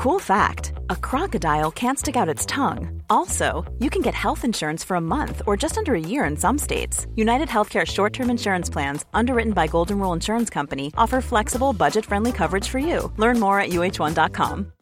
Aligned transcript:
Cool 0.00 0.18
fact 0.18 0.72
a 0.88 0.96
crocodile 0.96 1.70
can't 1.70 1.98
stick 1.98 2.16
out 2.16 2.26
its 2.26 2.46
tongue. 2.46 3.02
Also, 3.10 3.70
you 3.80 3.90
can 3.90 4.00
get 4.00 4.14
health 4.14 4.46
insurance 4.46 4.82
for 4.82 4.94
a 4.94 5.00
month 5.00 5.42
or 5.46 5.58
just 5.58 5.76
under 5.76 5.94
a 5.94 6.00
year 6.00 6.24
in 6.24 6.38
some 6.38 6.56
states. 6.56 7.06
United 7.16 7.48
Healthcare 7.48 7.86
short 7.86 8.14
term 8.14 8.30
insurance 8.30 8.70
plans, 8.70 9.04
underwritten 9.12 9.52
by 9.52 9.66
Golden 9.66 9.98
Rule 9.98 10.14
Insurance 10.14 10.48
Company, 10.48 10.90
offer 10.96 11.20
flexible, 11.20 11.74
budget 11.74 12.06
friendly 12.06 12.32
coverage 12.32 12.66
for 12.66 12.78
you. 12.78 13.12
Learn 13.18 13.38
more 13.38 13.60
at 13.60 13.72
uh1.com. 13.72 14.72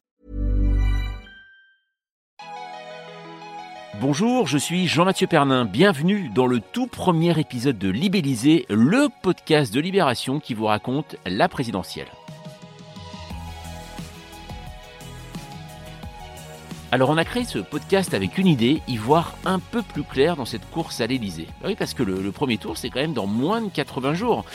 Bonjour, 4.01 4.47
je 4.47 4.59
suis 4.59 4.87
Jean-Mathieu 4.87 5.27
Pernin. 5.27 5.65
Bienvenue 5.65 6.31
dans 6.33 6.47
le 6.47 6.61
tout 6.61 6.87
premier 6.87 7.37
épisode 7.41 7.77
de 7.77 7.89
Libellisé, 7.89 8.67
le 8.71 9.09
podcast 9.25 9.75
de 9.75 9.81
Libération 9.81 10.39
qui 10.39 10.55
vous 10.55 10.67
raconte 10.67 11.17
la 11.27 11.49
présidentielle. 11.49 12.07
Alors 16.91 17.11
on 17.11 17.19
a 17.19 17.25
créé 17.25 17.45
ce 17.45 17.59
podcast 17.59 18.15
avec 18.15 18.39
une 18.39 18.47
idée, 18.47 18.81
y 18.89 18.97
voir 18.97 19.37
un 19.45 19.59
peu 19.59 19.83
plus 19.83 20.05
clair 20.05 20.37
dans 20.37 20.47
cette 20.47 20.69
course 20.71 21.03
à 21.03 21.07
l'Elysée. 21.07 21.47
Bah 21.61 21.69
oui, 21.69 21.77
parce 21.79 21.93
que 21.93 22.03
le, 22.03 22.33
premier 22.33 22.57
tour, 22.57 22.79
c'est 22.79 22.89
quand 22.89 23.01
même 23.01 23.13
dans 23.13 23.27
moins 23.27 23.61
de 23.61 23.69
80 23.69 24.15
jours. 24.15 24.47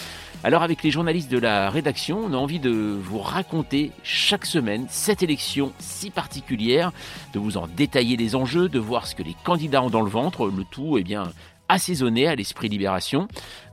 Alors 0.43 0.63
avec 0.63 0.81
les 0.81 0.89
journalistes 0.89 1.29
de 1.29 1.37
la 1.37 1.69
rédaction, 1.69 2.19
on 2.25 2.33
a 2.33 2.37
envie 2.37 2.59
de 2.59 2.97
vous 2.99 3.19
raconter 3.19 3.91
chaque 4.01 4.47
semaine 4.47 4.87
cette 4.89 5.21
élection 5.21 5.73
si 5.77 6.09
particulière, 6.09 6.91
de 7.33 7.39
vous 7.39 7.57
en 7.57 7.67
détailler 7.67 8.17
les 8.17 8.35
enjeux, 8.35 8.67
de 8.67 8.79
voir 8.79 9.05
ce 9.05 9.13
que 9.13 9.21
les 9.21 9.35
candidats 9.43 9.83
ont 9.83 9.91
dans 9.91 10.01
le 10.01 10.09
ventre, 10.09 10.47
le 10.47 10.63
tout 10.63 10.97
eh 10.97 11.03
bien 11.03 11.31
assaisonné 11.69 12.27
à 12.27 12.33
l'esprit 12.33 12.67
libération. 12.67 13.27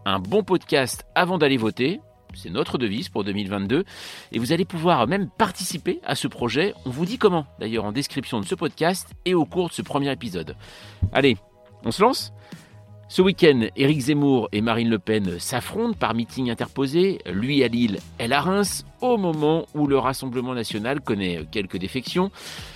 Un 0.04 0.18
bon 0.18 0.42
podcast 0.42 1.06
avant 1.15 1.38
d'aller 1.38 1.56
voter, 1.56 2.01
c'est 2.34 2.51
notre 2.51 2.79
devise 2.79 3.09
pour 3.09 3.25
2022. 3.25 3.84
Et 4.33 4.38
vous 4.38 4.52
allez 4.52 4.65
pouvoir 4.65 5.07
même 5.07 5.29
participer 5.29 6.01
à 6.05 6.15
ce 6.15 6.29
projet. 6.29 6.75
On 6.84 6.91
vous 6.91 7.07
dit 7.07 7.19
comment, 7.19 7.47
d'ailleurs, 7.59 7.84
en 7.84 7.93
description 7.93 8.41
de 8.41 8.47
ce 8.47 8.55
podcast 8.55 9.11
et 9.25 9.34
au 9.34 9.45
cours 9.45 9.69
de 9.69 9.75
ce 9.75 9.83
premier 9.83 10.11
épisode. 10.12 10.57
Allez, 11.13 11.37
on 11.85 11.91
se 11.91 12.02
lance? 12.02 12.32
Ce 13.13 13.23
week-end, 13.23 13.66
Éric 13.74 14.02
Zemmour 14.02 14.49
et 14.52 14.60
Marine 14.60 14.88
Le 14.88 15.01
Pen 15.01 15.41
s'affrontent 15.41 15.99
par 15.99 16.15
meeting 16.15 16.49
interposé, 16.49 17.19
lui 17.27 17.65
à 17.65 17.66
Lille, 17.66 17.99
elle 18.19 18.32
à 18.32 18.41
Reims, 18.41 18.85
au 19.01 19.16
moment 19.16 19.66
où 19.74 19.88
le 19.88 19.99
Rassemblement 19.99 20.54
national 20.54 21.01
connaît 21.01 21.45
quelques 21.51 21.76
défections. 21.76 22.30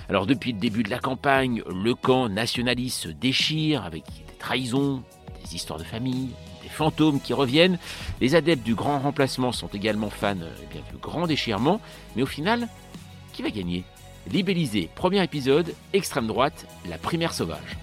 Alors 0.09 0.27
depuis 0.27 0.53
le 0.53 0.59
début 0.59 0.83
de 0.83 0.91
la 0.91 0.98
campagne, 0.98 1.62
le 1.69 1.95
camp 1.95 2.28
nationaliste 2.28 3.03
se 3.05 3.09
déchire 3.11 3.84
avec 3.84 4.03
des 4.27 4.37
trahisons, 4.41 5.05
des 5.45 5.55
histoires 5.55 5.78
de 5.78 5.84
famille, 5.84 6.31
fantômes 6.75 7.20
qui 7.20 7.33
reviennent. 7.33 7.78
Les 8.20 8.34
adeptes 8.34 8.62
du 8.62 8.75
grand 8.75 8.98
remplacement 8.98 9.53
sont 9.53 9.69
également 9.69 10.11
fans 10.11 10.36
eh 10.62 10.67
bien, 10.72 10.83
du 10.91 10.98
grand 10.98 11.27
déchirement. 11.27 11.81
Mais 12.16 12.22
au 12.22 12.27
final, 12.27 12.69
qui 13.33 13.42
va 13.42 13.50
gagner? 13.50 13.84
Libellisé, 14.31 14.91
premier 14.94 15.22
épisode, 15.22 15.75
extrême 15.92 16.27
droite, 16.27 16.66
la 16.89 16.98
primaire 16.98 17.33
sauvage. 17.34 17.77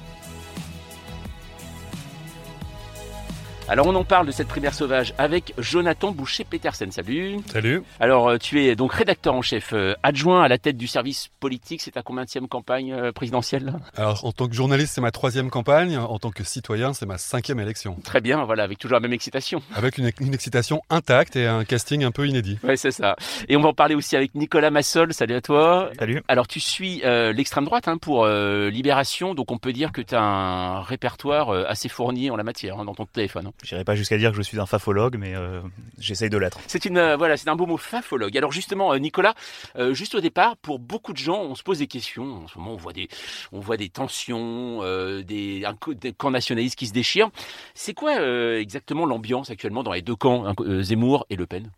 Alors 3.72 3.88
on 3.88 3.96
en 3.96 4.04
parle 4.04 4.28
de 4.28 4.34
cette 4.34 4.50
primaire 4.50 4.74
sauvage 4.74 5.14
avec 5.18 5.54
Jonathan 5.58 6.12
Boucher-Petersen. 6.12 6.92
Salut. 6.92 7.38
Salut. 7.48 7.84
Alors 8.02 8.28
euh, 8.28 8.38
tu 8.38 8.62
es 8.62 8.76
donc 8.76 8.92
rédacteur 8.92 9.34
en 9.34 9.42
chef 9.42 9.72
euh, 9.72 9.94
adjoint 10.04 10.44
à 10.44 10.50
la 10.50 10.58
tête 10.58 10.76
du 10.76 10.88
service 10.88 11.30
politique. 11.40 11.80
C'est 11.82 11.92
ta 11.92 12.02
combien 12.02 12.26
campagne 12.50 12.92
euh, 12.92 13.14
présidentielle? 13.14 13.76
Alors 13.96 14.26
en 14.26 14.34
tant 14.34 14.50
que 14.50 14.54
journaliste, 14.54 14.96
c'est 14.96 15.00
ma 15.00 15.12
troisième 15.12 15.50
campagne. 15.50 15.98
En 15.98 16.20
tant 16.20 16.32
que 16.32 16.44
citoyen, 16.44 16.92
c'est 16.92 17.06
ma 17.06 17.18
cinquième 17.18 17.62
élection. 17.62 17.96
Très 18.04 18.20
bien, 18.20 18.44
voilà, 18.44 18.64
avec 18.64 18.78
toujours 18.78 18.96
la 18.96 19.00
même 19.00 19.14
excitation. 19.14 19.62
Avec 19.74 19.98
une, 19.98 20.12
une 20.20 20.34
excitation 20.34 20.82
intacte 20.90 21.38
et 21.38 21.48
un 21.48 21.64
casting 21.64 22.04
un 22.04 22.12
peu 22.12 22.28
inédit. 22.28 22.60
Oui, 22.66 22.78
c'est 22.78 22.92
ça. 22.92 23.16
Et 23.48 23.56
on 23.56 23.62
va 23.62 23.70
en 23.70 23.74
parler 23.74 23.96
aussi 23.96 24.18
avec 24.18 24.36
Nicolas 24.36 24.70
Massol. 24.70 25.14
Salut 25.14 25.36
à 25.36 25.42
toi. 25.42 25.92
Salut. 25.98 26.22
Alors 26.28 26.50
tu 26.50 26.60
suis 26.60 27.04
euh, 27.06 27.32
l'extrême 27.32 27.64
droite 27.64 27.88
hein, 27.88 27.98
pour 27.98 28.26
euh, 28.26 28.70
Libération, 28.70 29.34
donc 29.34 29.50
on 29.50 29.58
peut 29.58 29.72
dire 29.72 29.94
que 29.94 30.02
tu 30.02 30.14
as 30.14 30.22
un 30.22 30.82
répertoire 30.82 31.52
euh, 31.52 31.64
assez 31.70 31.88
fourni 31.88 32.30
en 32.30 32.36
la 32.36 32.44
matière 32.44 32.78
hein, 32.78 32.84
dans 32.84 32.96
ton 32.96 33.06
téléphone. 33.06 33.48
hein. 33.48 33.54
J'irai 33.64 33.84
pas 33.84 33.96
jusqu'à 33.96 34.18
dire 34.18 34.32
que 34.32 34.38
je 34.38 34.42
suis 34.42 34.60
un 34.60 34.66
fafologue, 34.66 35.18
mais 35.18 35.36
euh, 35.36 35.62
j'essaye 36.00 36.30
de 36.30 36.38
l'être. 36.38 36.60
C'est 36.68 36.86
une 36.86 36.98
euh, 36.98 37.16
voilà, 37.16 37.38
c'est 37.38 37.50
un 37.50 37.56
beau 37.56 37.68
mot 37.68 37.78
fafologue. 37.78 38.36
Alors 38.38 38.52
justement, 38.52 38.92
euh, 38.94 38.98
Nicolas, 38.98 39.36
euh, 39.76 39.94
juste 39.94 40.16
au 40.16 40.20
départ, 40.20 40.58
pour 40.58 40.80
beaucoup 40.80 41.14
de 41.14 41.18
gens, 41.18 41.42
on 41.42 41.56
se 41.56 41.64
pose 41.64 41.78
des 41.78 41.88
questions. 41.88 42.44
En 42.44 42.48
ce 42.48 42.58
moment, 42.58 42.74
on 42.74 42.78
voit 42.78 42.94
des, 42.94 43.08
on 43.52 43.60
voit 43.60 43.78
des 43.78 43.90
tensions, 43.90 44.80
euh, 44.82 45.22
des, 45.22 45.64
des 46.02 46.14
camps 46.14 46.32
nationalistes 46.32 46.78
qui 46.78 46.88
se 46.88 46.94
déchirent. 46.94 47.30
C'est 47.76 47.94
quoi 47.94 48.18
euh, 48.20 48.60
exactement 48.60 49.06
l'ambiance 49.06 49.50
actuellement 49.52 49.84
dans 49.84 49.94
les 49.94 50.02
deux 50.02 50.16
camps, 50.16 50.46
hein, 50.46 50.56
Zemmour 50.82 51.26
et 51.30 51.36
Le 51.36 51.46
Pen? 51.46 51.70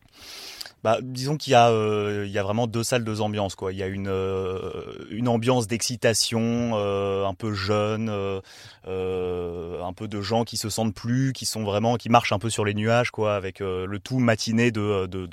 Bah, 0.84 0.98
disons 1.02 1.38
qu'il 1.38 1.52
y 1.52 1.56
a, 1.56 1.70
euh, 1.70 2.28
y 2.28 2.38
a 2.38 2.44
vraiment 2.44 2.68
deux 2.68 2.84
salles, 2.84 3.06
deux 3.06 3.22
ambiances. 3.22 3.56
Quoi. 3.56 3.72
Il 3.72 3.80
y 3.80 3.84
a 3.84 3.88
une, 3.88 4.10
euh, 4.10 4.70
une 5.12 5.30
ambiance 5.30 5.66
d'excitation, 5.66 6.72
euh, 6.74 7.26
un 7.26 7.34
peu 7.34 7.54
jeune, 7.54 8.10
un 8.10 9.94
peu 9.94 10.08
de 10.10 10.22
gens 10.22 10.44
qui 10.44 10.58
se 10.58 10.70
sentent 10.70 10.94
plus, 10.94 11.32
qui 11.32 11.46
sont 11.46 11.64
vraiment, 11.64 11.96
qui 11.96 12.10
marchent 12.10 12.34
un 12.34 12.40
peu 12.40 12.50
sur 12.50 12.66
les 12.66 12.74
nuages, 12.74 13.12
quoi, 13.12 13.36
avec 13.36 13.60
le 13.60 13.98
tout 14.00 14.20
matiné 14.20 14.72
de, 14.72 15.06
de, 15.06 15.28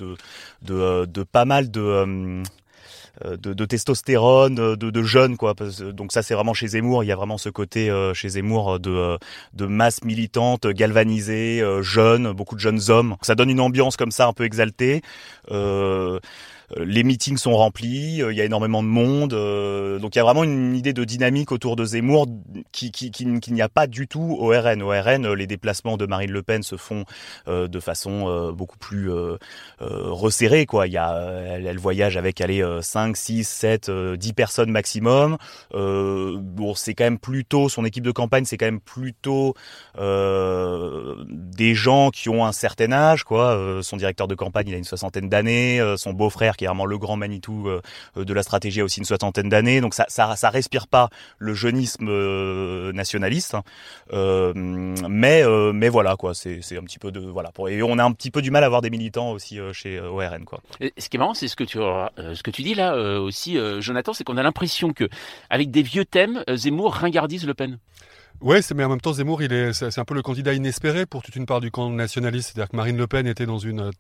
de, 0.62 1.22
pas 1.25 1.44
mal 1.44 1.71
de 1.71 2.43
de, 3.25 3.53
de 3.53 3.64
testostérone, 3.64 4.54
de, 4.54 4.75
de 4.75 5.03
jeunes 5.03 5.36
quoi. 5.36 5.54
Donc 5.92 6.12
ça 6.12 6.22
c'est 6.22 6.34
vraiment 6.34 6.54
chez 6.54 6.69
Zemmour. 6.69 7.04
Il 7.04 7.08
y 7.08 7.12
a 7.12 7.16
vraiment 7.16 7.38
ce 7.38 7.48
côté 7.48 7.91
euh, 7.91 8.14
chez 8.14 8.31
Zemmour 8.31 8.81
de 8.81 8.91
euh, 8.91 9.69
masse 9.69 10.04
militante, 10.04 10.66
galvanisée, 10.66 11.60
euh, 11.60 11.82
jeune, 11.82 12.32
beaucoup 12.32 12.54
de 12.54 12.60
jeunes 12.60 12.81
hommes. 12.88 13.16
Ça 13.22 13.34
donne 13.34 13.50
une 13.50 13.60
ambiance 13.60 13.97
comme 13.97 14.10
ça 14.10 14.26
un 14.26 14.32
peu 14.32 14.44
exaltée. 14.44 15.03
Euh, 15.50 16.19
les 16.76 17.03
meetings 17.03 17.36
sont 17.36 17.56
remplis, 17.56 18.22
euh, 18.22 18.32
il 18.32 18.38
y 18.38 18.41
a 18.41 18.44
énormément 18.44 18.82
de 18.82 18.88
monde, 18.88 19.32
euh, 19.32 19.98
donc 19.98 20.14
il 20.14 20.19
y 20.19 20.20
a 20.20 20.25
vraiment 20.25 20.44
une 20.44 20.75
idée 20.76 20.92
de 20.92 21.04
dynamique 21.04 21.53
autour 21.53 21.76
de 21.76 21.84
Zemmour 21.84 22.26
qui, 22.72 22.92
n'y 23.50 23.62
a 23.62 23.69
pas 23.69 23.86
du 23.86 24.06
tout 24.06 24.36
au 24.38 24.48
RN. 24.48 24.82
Au 24.82 24.88
RN, 24.88 25.26
euh, 25.26 25.34
les 25.34 25.47
déplacements 25.47 25.97
de 25.97 26.06
Marine 26.06 26.31
Le 26.31 26.42
Pen 26.42 26.62
se 26.62 26.76
font 26.76 27.04
euh, 27.48 27.69
de 27.69 27.81
façon 27.81 28.28
euh, 28.28 28.53
beaucoup 28.53 28.78
plus 28.78 29.10
euh, 29.10 29.36
euh, 29.82 30.10
resserrée. 30.10 30.66
Il 30.86 30.92
y 30.92 30.97
a, 30.97 31.14
euh, 31.14 31.60
elle, 31.64 31.78
voyage 31.78 32.16
avec 32.16 32.41
allez, 32.41 32.62
euh, 32.62 32.82
5, 32.82 33.16
6, 33.16 33.48
7, 33.48 33.88
euh, 33.88 34.16
10 34.16 34.32
personnes 34.32 34.70
maximum. 34.70 35.37
Euh, 35.75 36.38
c'est 36.75 36.94
quand 36.94 37.04
même 37.04 37.19
plutôt, 37.19 37.69
son 37.69 37.84
équipe 37.84 38.04
de 38.04 38.12
campagne, 38.12 38.44
c'est 38.44 38.56
quand 38.56 38.66
même 38.66 38.81
plutôt 38.81 39.54
euh, 39.98 41.16
des 41.28 41.75
gens 41.75 42.10
qui 42.10 42.28
ont 42.28 42.44
un 42.44 42.52
certain 42.52 42.92
âge. 42.92 43.25
Quoi. 43.25 43.56
Euh, 43.56 43.82
son 43.82 43.97
directeur 43.97 44.28
de 44.28 44.34
campagne, 44.34 44.69
il 44.69 44.75
a 44.75 44.78
une 44.78 44.84
soixantaine 44.84 45.28
d'années. 45.28 45.81
Euh, 45.81 45.97
son 45.97 46.12
beau-frère, 46.12 46.56
qui 46.60 46.65
est 46.65 46.69
vraiment 46.69 46.84
le 46.84 46.98
grand 46.98 47.16
Manitou 47.16 47.69
euh, 47.69 47.81
de 48.16 48.34
la 48.34 48.43
stratégie, 48.43 48.82
a 48.82 48.84
aussi 48.84 48.98
une 49.00 49.06
soixantaine 49.06 49.48
d'années. 49.48 49.81
Donc 49.81 49.94
ça, 49.94 50.04
ça, 50.09 50.37
ça 50.37 50.50
respire 50.50 50.88
pas 50.88 51.09
le 51.38 51.54
jeunisme 51.54 52.06
euh, 52.09 52.93
nationaliste. 52.93 53.54
hein. 53.54 53.62
Euh, 54.12 54.53
mais, 54.54 55.43
euh, 55.43 55.72
mais 55.72 55.88
voilà, 55.88 56.16
quoi. 56.16 56.34
C'est, 56.34 56.60
c'est 56.60 56.76
un 56.76 56.82
petit 56.82 56.99
peu 56.99 57.10
de 57.10 57.20
voilà. 57.20 57.50
Pour, 57.50 57.70
et 57.70 57.82
on 57.82 57.99
a 57.99 58.04
un 58.04 58.12
petit 58.12 58.31
peu 58.31 58.43
du 58.43 58.50
mal 58.50 58.62
à 58.62 58.66
avoir 58.66 58.82
des 58.82 58.91
militants 58.91 59.31
aussi 59.31 59.59
euh, 59.59 59.72
chez 59.72 59.97
euh, 59.97 60.10
ORN, 60.10 60.44
quoi. 60.44 60.60
Et 60.81 60.93
Ce 60.99 61.09
qui 61.09 61.16
est 61.16 61.19
marrant, 61.19 61.32
c'est 61.32 61.49
ce 61.49 61.56
que 61.56 61.65
tu 61.65 61.78
euh, 61.78 62.34
ce 62.34 62.43
que 62.43 62.50
tu 62.50 62.62
dis 62.62 62.75
là 62.75 62.93
euh, 62.94 63.19
aussi, 63.19 63.56
euh, 63.56 63.81
Jonathan, 63.81 64.12
c'est 64.12 64.25
qu'on 64.25 64.37
a 64.37 64.43
l'impression 64.43 64.93
que 64.93 65.09
avec 65.49 65.70
des 65.70 65.82
vieux 65.82 66.04
thèmes, 66.04 66.44
euh, 66.50 66.56
Zemmour 66.56 66.93
ringardise 66.94 67.47
Le 67.47 67.54
Pen. 67.54 67.78
Ouais, 68.41 68.62
c'est 68.62 68.72
mais 68.75 68.84
en 68.84 68.88
même 68.88 69.03
temps 69.03 69.12
Zemmour, 69.12 69.43
il 69.43 69.53
est 69.53 69.75
c'est 69.75 69.99
un 69.99 70.04
peu 70.06 70.15
le 70.15 70.22
candidat 70.22 70.54
inespéré 70.54 71.04
pour 71.04 71.22
toute 71.22 71.37
une 71.37 71.44
part 71.44 71.60
du 71.60 71.70
camp 71.70 71.91
nationaliste, 71.91 72.53
c'est-à-dire 72.53 72.70
que 72.70 72.76
Marine 72.76 72.97
Le 72.97 73.06
Pen 73.06 73.26
était 73.26 73.44
dans 73.44 73.59
une 73.59 73.81
euh, 73.81 73.91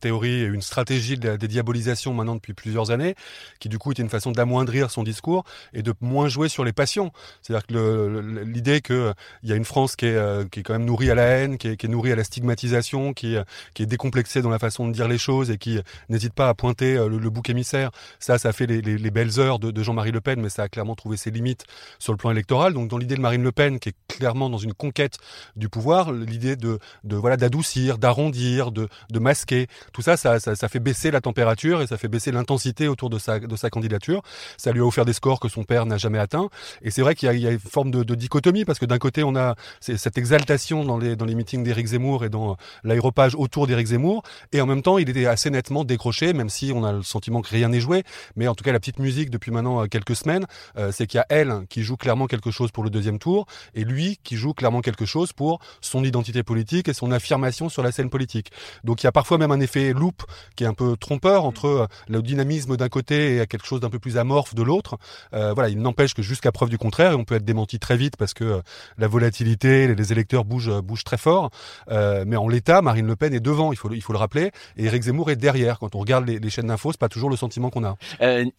théorie 0.00 0.40
et 0.42 0.44
une 0.44 0.62
stratégie 0.62 1.16
de 1.18 1.28
la 1.28 1.36
dédiabolisation 1.36 2.14
maintenant 2.14 2.34
depuis 2.34 2.54
plusieurs 2.54 2.90
années, 2.90 3.14
qui 3.60 3.68
du 3.68 3.78
coup 3.78 3.92
était 3.92 4.02
une 4.02 4.08
façon 4.08 4.32
d'amoindrir 4.32 4.90
son 4.90 5.02
discours 5.02 5.44
et 5.72 5.82
de 5.82 5.92
moins 6.00 6.28
jouer 6.28 6.48
sur 6.48 6.64
les 6.64 6.72
passions. 6.72 7.12
C'est-à-dire 7.42 7.66
que 7.66 8.42
l'idée 8.44 8.80
que 8.80 9.12
il 9.42 9.50
y 9.50 9.52
a 9.52 9.56
une 9.56 9.64
France 9.64 9.96
qui 9.96 10.06
est 10.06 10.14
euh, 10.16 10.44
qui 10.50 10.60
est 10.60 10.62
quand 10.62 10.74
même 10.74 10.84
nourrie 10.84 11.10
à 11.10 11.14
la 11.14 11.24
haine, 11.24 11.58
qui 11.58 11.68
est, 11.68 11.84
nourrie 11.84 12.12
à 12.12 12.16
la 12.16 12.24
stigmatisation, 12.24 13.12
qui 13.12 13.34
est, 13.34 13.42
qui 13.74 13.82
est 13.82 13.86
décomplexée 13.86 14.42
dans 14.42 14.50
la 14.50 14.58
façon 14.58 14.88
de 14.88 14.92
dire 14.92 15.08
les 15.08 15.18
choses 15.18 15.50
et 15.50 15.58
qui 15.58 15.78
n'hésite 16.08 16.32
pas 16.34 16.48
à 16.48 16.54
pointer 16.54 16.96
euh, 16.96 17.08
le, 17.08 17.30
bouc 17.30 17.50
émissaire. 17.50 17.90
Ça, 18.18 18.38
ça 18.38 18.52
fait 18.52 18.66
les, 18.66 18.80
les- 18.80 18.98
les 18.98 19.10
belles 19.10 19.38
heures 19.40 19.58
de, 19.58 19.82
Jean-Marie 19.82 20.12
Le 20.12 20.20
Pen, 20.20 20.40
mais 20.40 20.48
ça 20.48 20.62
a 20.62 20.68
clairement 20.68 20.94
trouvé 20.94 21.16
ses 21.16 21.30
limites 21.30 21.64
sur 21.98 22.12
le 22.12 22.16
plan 22.16 22.30
électoral. 22.30 22.72
Donc 22.74 22.88
dans 22.88 22.98
l'idée 22.98 23.16
de 23.16 23.20
Marine 23.20 23.42
Le 23.42 23.52
Pen, 23.52 23.78
qui 23.78 23.90
est 23.90 23.96
clairement 24.08 24.48
dans 24.48 24.58
une 24.58 24.72
conquête 24.72 25.18
du 25.56 25.68
pouvoir, 25.68 26.12
l'idée 26.12 26.56
de, 26.56 26.78
voilà 27.04 27.36
d'adoucir, 27.36 27.98
d'arrondir, 27.98 28.72
de 28.72 28.88
masquer, 29.18 29.63
tout 29.92 30.02
ça, 30.02 30.16
ça, 30.16 30.38
ça, 30.38 30.68
fait 30.68 30.80
baisser 30.80 31.10
la 31.10 31.20
température 31.20 31.82
et 31.82 31.86
ça 31.86 31.96
fait 31.96 32.08
baisser 32.08 32.32
l'intensité 32.32 32.88
autour 32.88 33.10
de 33.10 33.18
sa, 33.18 33.38
de 33.38 33.56
sa 33.56 33.70
candidature. 33.70 34.22
Ça 34.56 34.72
lui 34.72 34.80
a 34.80 34.84
offert 34.84 35.04
des 35.04 35.12
scores 35.12 35.40
que 35.40 35.48
son 35.48 35.64
père 35.64 35.86
n'a 35.86 35.98
jamais 35.98 36.18
atteints. 36.18 36.48
Et 36.82 36.90
c'est 36.90 37.02
vrai 37.02 37.14
qu'il 37.14 37.30
y, 37.32 37.40
y 37.40 37.46
a 37.46 37.50
une 37.50 37.58
forme 37.58 37.90
de, 37.90 38.02
de 38.02 38.14
dichotomie 38.14 38.64
parce 38.64 38.78
que 38.78 38.86
d'un 38.86 38.98
côté, 38.98 39.22
on 39.24 39.36
a 39.36 39.54
cette 39.80 40.18
exaltation 40.18 40.84
dans 40.84 40.98
les, 40.98 41.16
dans 41.16 41.24
les 41.24 41.34
meetings 41.34 41.62
d'Éric 41.62 41.86
Zemmour 41.86 42.24
et 42.24 42.28
dans 42.28 42.56
l'aéropage 42.82 43.34
autour 43.34 43.66
d'Éric 43.66 43.88
Zemmour. 43.88 44.22
Et 44.52 44.60
en 44.60 44.66
même 44.66 44.82
temps, 44.82 44.98
il 44.98 45.08
était 45.08 45.26
assez 45.26 45.50
nettement 45.50 45.84
décroché, 45.84 46.32
même 46.32 46.48
si 46.48 46.72
on 46.74 46.84
a 46.84 46.92
le 46.92 47.02
sentiment 47.02 47.42
que 47.42 47.50
rien 47.50 47.68
n'est 47.68 47.80
joué. 47.80 48.04
Mais 48.36 48.48
en 48.48 48.54
tout 48.54 48.64
cas, 48.64 48.72
la 48.72 48.80
petite 48.80 48.98
musique 48.98 49.30
depuis 49.30 49.50
maintenant 49.50 49.82
euh, 49.82 49.86
quelques 49.86 50.16
semaines, 50.16 50.46
euh, 50.76 50.92
c'est 50.92 51.06
qu'il 51.06 51.18
y 51.18 51.20
a 51.20 51.26
elle 51.28 51.66
qui 51.68 51.82
joue 51.82 51.96
clairement 51.96 52.26
quelque 52.26 52.50
chose 52.50 52.70
pour 52.70 52.84
le 52.84 52.90
deuxième 52.90 53.18
tour 53.18 53.46
et 53.74 53.84
lui 53.84 54.18
qui 54.22 54.36
joue 54.36 54.54
clairement 54.54 54.80
quelque 54.80 55.04
chose 55.04 55.32
pour 55.32 55.60
son 55.80 56.04
identité 56.04 56.42
politique 56.42 56.88
et 56.88 56.94
son 56.94 57.10
affirmation 57.12 57.68
sur 57.68 57.82
la 57.82 57.92
scène 57.92 58.10
politique. 58.10 58.50
Donc 58.84 59.02
il 59.02 59.06
y 59.06 59.08
a 59.08 59.12
parfois 59.12 59.38
même 59.38 59.52
un 59.54 59.60
effet 59.60 59.92
loop 59.92 60.22
qui 60.56 60.64
est 60.64 60.66
un 60.66 60.74
peu 60.74 60.96
trompeur 60.96 61.44
entre 61.44 61.88
le 62.08 62.22
dynamisme 62.22 62.76
d'un 62.76 62.88
côté 62.88 63.38
et 63.38 63.46
quelque 63.46 63.66
chose 63.66 63.80
d'un 63.80 63.90
peu 63.90 63.98
plus 63.98 64.18
amorphe 64.18 64.54
de 64.54 64.62
l'autre. 64.62 64.98
voilà, 65.32 65.68
il 65.68 65.78
n'empêche 65.78 66.14
que 66.14 66.22
jusqu'à 66.22 66.52
preuve 66.52 66.68
du 66.68 66.78
contraire, 66.78 67.12
et 67.12 67.14
on 67.14 67.24
peut 67.24 67.36
être 67.36 67.44
démenti 67.44 67.78
très 67.78 67.96
vite 67.96 68.16
parce 68.16 68.34
que 68.34 68.60
la 68.98 69.08
volatilité, 69.08 69.94
les 69.94 70.12
électeurs 70.12 70.44
bougent, 70.44 70.80
bougent 70.82 71.04
très 71.04 71.18
fort. 71.18 71.50
mais 71.90 72.36
en 72.36 72.48
l'état, 72.48 72.82
Marine 72.82 73.06
Le 73.06 73.16
Pen 73.16 73.32
est 73.34 73.40
devant, 73.40 73.72
il 73.72 73.76
faut, 73.76 73.92
il 73.92 74.02
faut 74.02 74.12
le 74.12 74.18
rappeler, 74.18 74.50
et 74.76 74.84
Éric 74.84 75.02
Zemmour 75.02 75.30
est 75.30 75.36
derrière. 75.36 75.78
Quand 75.78 75.94
on 75.94 76.00
regarde 76.00 76.26
les, 76.26 76.38
les 76.38 76.50
chaînes 76.50 76.66
d'infos, 76.66 76.92
c'est 76.92 77.00
pas 77.00 77.08
toujours 77.08 77.30
le 77.30 77.36
sentiment 77.36 77.70
qu'on 77.70 77.84
a. 77.84 77.96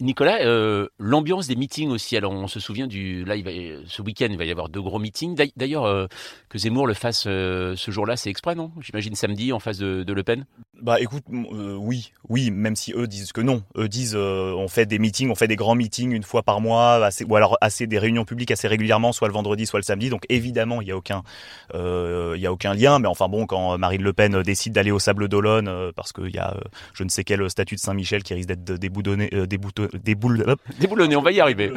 Nicolas, 0.00 0.38
l'ambiance 0.98 1.46
des 1.46 1.56
meetings 1.56 1.90
aussi. 1.90 2.16
Alors 2.16 2.32
on 2.32 2.48
se 2.48 2.60
souvient 2.60 2.86
du, 2.86 3.24
là, 3.24 3.36
il 3.36 3.44
va, 3.44 3.50
ce 3.86 4.02
week-end, 4.02 4.28
il 4.30 4.38
va 4.38 4.44
y 4.44 4.50
avoir 4.50 4.68
deux 4.68 4.82
gros 4.82 4.98
meetings. 4.98 5.36
D'ailleurs, 5.56 6.08
que 6.48 6.58
Zemmour 6.58 6.86
le 6.86 6.94
fasse 6.94 7.22
ce 7.22 7.90
jour-là, 7.90 8.16
c'est 8.16 8.30
exprès, 8.30 8.54
non? 8.54 8.72
J'imagine 8.80 9.14
samedi 9.14 9.52
en 9.52 9.60
face 9.60 9.78
de, 9.78 10.02
de 10.02 10.12
Le 10.12 10.22
Pen? 10.22 10.46
Bah 10.82 11.00
écoute, 11.00 11.24
euh, 11.32 11.74
oui, 11.78 12.12
oui, 12.28 12.50
même 12.50 12.76
si 12.76 12.92
eux 12.92 13.06
disent 13.06 13.32
que 13.32 13.40
non. 13.40 13.62
Eux 13.76 13.88
disent 13.88 14.14
euh, 14.14 14.52
on 14.56 14.68
fait 14.68 14.86
des 14.86 14.98
meetings, 14.98 15.30
on 15.30 15.34
fait 15.34 15.48
des 15.48 15.56
grands 15.56 15.74
meetings 15.74 16.12
une 16.12 16.22
fois 16.22 16.42
par 16.42 16.60
mois, 16.60 17.06
assez, 17.06 17.24
ou 17.24 17.34
alors 17.36 17.56
assez 17.60 17.86
des 17.86 17.98
réunions 17.98 18.24
publiques 18.24 18.50
assez 18.50 18.68
régulièrement, 18.68 19.12
soit 19.12 19.28
le 19.28 19.34
vendredi, 19.34 19.66
soit 19.66 19.78
le 19.78 19.84
samedi. 19.84 20.10
Donc 20.10 20.24
évidemment, 20.28 20.82
il 20.82 20.88
y 20.88 20.92
a 20.92 20.96
aucun, 20.96 21.22
euh, 21.74 22.34
il 22.36 22.42
y 22.42 22.46
a 22.46 22.52
aucun 22.52 22.74
lien. 22.74 22.98
Mais 22.98 23.08
enfin 23.08 23.28
bon, 23.28 23.46
quand 23.46 23.78
Marine 23.78 24.02
Le 24.02 24.12
Pen 24.12 24.42
décide 24.42 24.72
d'aller 24.72 24.90
au 24.90 24.98
Sable 24.98 25.28
d'Olonne 25.28 25.92
parce 25.94 26.12
qu'il 26.12 26.34
y 26.34 26.38
a 26.38 26.56
je 26.94 27.04
ne 27.04 27.08
sais 27.08 27.24
quel 27.24 27.48
statut 27.50 27.76
de 27.76 27.80
Saint-Michel 27.80 28.22
qui 28.22 28.34
risque 28.34 28.48
d'être 28.48 28.78
déboulonné, 28.78 29.30
déboulonné, 30.78 31.16
on 31.16 31.22
va 31.22 31.32
y 31.32 31.40
arriver. 31.40 31.72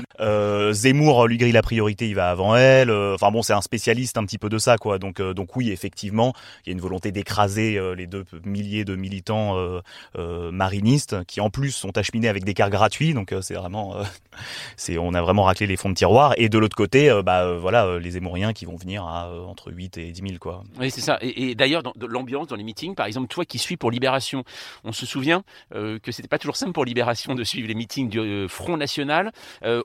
Zemmour 0.71 1.27
lui 1.27 1.37
grille 1.37 1.51
la 1.51 1.61
priorité, 1.61 2.09
il 2.09 2.15
va 2.15 2.29
avant 2.29 2.55
elle. 2.55 2.91
Enfin 2.91 3.31
bon, 3.31 3.41
c'est 3.41 3.53
un 3.53 3.61
spécialiste 3.61 4.17
un 4.17 4.25
petit 4.25 4.37
peu 4.37 4.49
de 4.49 4.57
ça, 4.57 4.77
quoi. 4.77 4.99
Donc 4.99 5.21
donc 5.21 5.55
oui, 5.55 5.71
effectivement, 5.71 6.33
il 6.65 6.69
y 6.69 6.71
a 6.71 6.73
une 6.73 6.81
volonté 6.81 7.11
d'écraser 7.11 7.77
euh, 7.77 7.95
les 7.95 8.07
deux 8.07 8.25
milliers 8.45 8.85
de 8.85 8.88
militants 8.95 9.57
euh, 9.57 9.81
euh, 10.17 10.51
marinistes 10.51 11.23
qui 11.25 11.41
en 11.41 11.49
plus 11.49 11.71
sont 11.71 11.97
acheminés 11.97 12.27
avec 12.27 12.43
des 12.43 12.53
cars 12.53 12.69
gratuits. 12.69 13.13
Donc 13.13 13.33
c'est 13.41 13.53
vraiment, 13.53 13.95
c'est 14.77 14.97
on 14.97 15.13
a 15.13 15.21
vraiment 15.21 15.43
raclé 15.43 15.67
les 15.67 15.77
fonds 15.77 15.89
de 15.89 15.95
tiroir. 15.95 16.33
Et 16.37 16.49
de 16.49 16.57
l'autre 16.57 16.75
côté, 16.75 17.09
bah 17.23 17.53
voilà, 17.53 17.99
les 17.99 18.17
Émouriens 18.17 18.53
qui 18.53 18.65
vont 18.65 18.75
venir 18.75 19.03
à 19.03 19.31
entre 19.45 19.71
8 19.71 19.97
et 19.97 20.11
10 20.11 20.21
000 20.21 20.33
quoi. 20.39 20.63
Oui, 20.79 20.91
c'est 20.91 21.01
ça. 21.01 21.17
Et, 21.21 21.55
d'ailleurs, 21.55 21.83
dans 21.83 21.93
l'ambiance 22.07 22.47
dans 22.47 22.55
les 22.55 22.63
meetings, 22.63 22.95
par 22.95 23.05
exemple, 23.05 23.27
toi 23.27 23.45
qui 23.45 23.57
suis 23.57 23.77
pour 23.77 23.91
Libération, 23.91 24.43
on 24.83 24.91
se 24.91 25.05
souvient 25.05 25.43
que 25.71 26.11
c'était 26.11 26.27
pas 26.27 26.39
toujours 26.39 26.55
simple 26.55 26.73
pour 26.73 26.85
Libération 26.85 27.35
de 27.35 27.43
suivre 27.43 27.67
les 27.67 27.75
meetings 27.75 28.09
du 28.09 28.47
Front 28.47 28.77
National. 28.77 29.31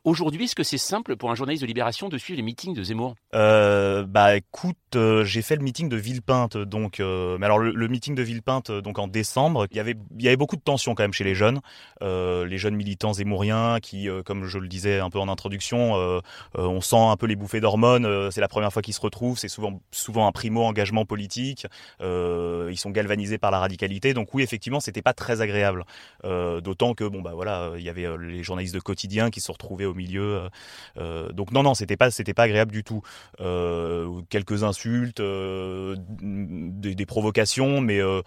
Aujourd'hui, 0.05 0.45
est-ce 0.45 0.55
que 0.55 0.63
c'est 0.63 0.79
simple 0.79 1.17
pour 1.17 1.31
un 1.31 1.35
journaliste 1.35 1.63
de 1.63 1.67
Libération 1.67 2.09
de 2.09 2.19
suivre 2.19 2.37
les 2.37 2.43
meetings 2.43 2.75
de 2.75 2.83
Zemmour? 2.83 3.15
Bah 3.33 4.37
écoute, 4.37 4.77
j'ai 5.25 5.43
fait 5.43 5.57
le 5.57 5.63
meeting 5.63 5.89
de 5.89 5.97
Villepinte, 5.97 6.57
donc, 6.57 7.01
euh, 7.01 7.39
mais 7.39 7.47
alors 7.47 7.59
le, 7.59 7.89
meeting 7.89 8.15
de 8.15 8.23
Villepinte, 8.23 8.71
euh, 8.71 8.81
donc 8.95 9.05
en 9.05 9.09
décembre, 9.09 9.67
il 9.73 9.77
y 9.77 9.81
avait, 9.81 10.37
beaucoup 10.37 10.55
de 10.55 10.61
tensions 10.61 10.95
quand 10.95 11.03
même 11.03 11.13
chez 11.13 11.25
les 11.25 11.35
jeunes, 11.35 11.61
euh, 12.03 12.47
les 12.47 12.59
jeunes 12.59 12.77
militants 12.77 13.13
zémouriens 13.13 13.79
qui, 13.83 14.09
comme 14.25 14.45
je 14.45 14.59
le 14.59 14.69
disais 14.69 15.01
un 15.01 15.11
peu 15.11 15.19
en 15.19 15.29
introduction, 15.29 16.21
on 16.55 16.81
sent 16.81 16.97
un 16.97 17.17
peu 17.17 17.27
les 17.27 17.35
bouffées 17.35 17.61
d'hormones. 17.61 18.31
c'est 18.31 18.41
la 18.41 18.49
première 18.49 18.73
fois 18.73 18.83
qu'ils 18.83 18.95
se 18.95 19.01
retrouvent, 19.01 19.39
c'est 19.39 19.49
souvent, 19.49 19.81
un 20.27 20.33
primo 20.33 20.63
engagement 20.63 21.05
politique. 21.05 21.67
ils 22.01 22.79
sont 22.79 22.91
galvanisés 22.91 23.39
par 23.39 23.51
la 23.51 23.59
radicalité, 23.59 24.15
donc 24.15 24.33
oui, 24.33 24.43
effectivement, 24.43 24.81
c'était 24.81 25.03
pas 25.03 25.13
très 25.13 25.41
agréable. 25.41 25.85
D'autant 26.23 26.95
que 26.95 27.05
bon 27.05 27.21
bah 27.21 27.33
voilà, 27.35 27.73
il 27.77 27.83
y 27.83 27.89
avait 27.89 28.07
les 28.19 28.45
journalistes 28.45 28.75
de 28.75 28.81
quotidien 28.81 29.31
qui 29.31 29.41
se 29.41 29.51
retrouvaient 29.51 29.87
au 29.87 29.95
milieu. 29.95 30.49
donc 30.97 31.51
non 31.51 31.65
non, 31.65 31.75
c'était 31.75 31.97
pas, 31.97 32.11
c'était 32.13 32.35
pas 32.35 32.45
agréable 32.45 32.71
du 32.71 32.85
tout. 32.85 33.03
quelques 34.29 34.63
insultes 34.63 35.21
des, 35.21 37.07
provocations, 37.07 37.81
mais 37.81 38.01
euh, 38.01 38.23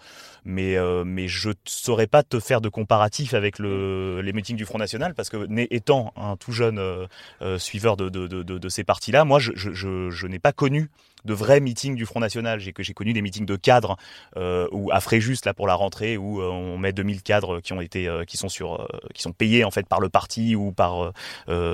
mais 0.58 0.76
euh, 0.76 1.04
mais 1.04 1.28
je 1.28 1.50
ne 1.50 1.54
saurais 1.66 2.08
pas 2.08 2.24
te 2.24 2.40
faire 2.40 2.60
de 2.60 2.68
comparatif 2.68 3.32
avec 3.32 3.60
le, 3.60 4.20
les 4.22 4.32
meetings 4.32 4.56
du 4.56 4.64
Front 4.64 4.78
National 4.78 5.14
parce 5.14 5.30
que 5.30 5.46
étant 5.72 6.12
un 6.16 6.36
tout 6.36 6.50
jeune 6.50 6.80
euh, 6.80 7.58
suiveur 7.58 7.96
de, 7.96 8.68
ces 8.68 8.82
partis-là, 8.82 9.24
moi 9.24 9.38
je 9.38 10.26
n'ai 10.26 10.40
pas 10.40 10.52
connu 10.52 10.90
de 11.28 11.34
vrais 11.34 11.60
meetings 11.60 11.94
du 11.94 12.06
Front 12.06 12.20
National. 12.20 12.58
J'ai 12.58 12.74
j'ai 12.78 12.94
connu 12.94 13.12
des 13.12 13.22
meetings 13.22 13.46
de 13.46 13.56
cadres 13.56 13.96
euh, 14.36 14.66
à 14.90 15.00
Fréjus 15.00 15.36
là 15.44 15.54
pour 15.54 15.66
la 15.66 15.74
rentrée 15.74 16.16
où 16.16 16.40
euh, 16.40 16.48
on 16.48 16.78
met 16.78 16.92
2000 16.92 17.22
cadres 17.22 17.60
qui 17.60 17.72
ont 17.72 17.80
été 17.80 18.08
euh, 18.08 18.24
qui 18.24 18.36
sont 18.36 18.48
sur 18.48 18.80
euh, 18.80 18.86
qui 19.14 19.22
sont 19.22 19.32
payés 19.32 19.64
en 19.64 19.70
fait 19.70 19.86
par 19.86 20.00
le 20.00 20.08
parti 20.08 20.56
ou 20.56 20.72
par 20.72 21.12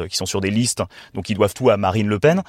qui 0.08 0.16
sont 0.16 0.26
sur 0.26 0.40
des 0.40 0.50
listes 0.50 0.82
donc 1.14 1.30
ils 1.30 1.34
doivent 1.34 1.54
tout 1.54 1.70
à 1.70 1.76
Marine 1.76 2.08
Le 2.08 2.18
Pen. 2.18 2.42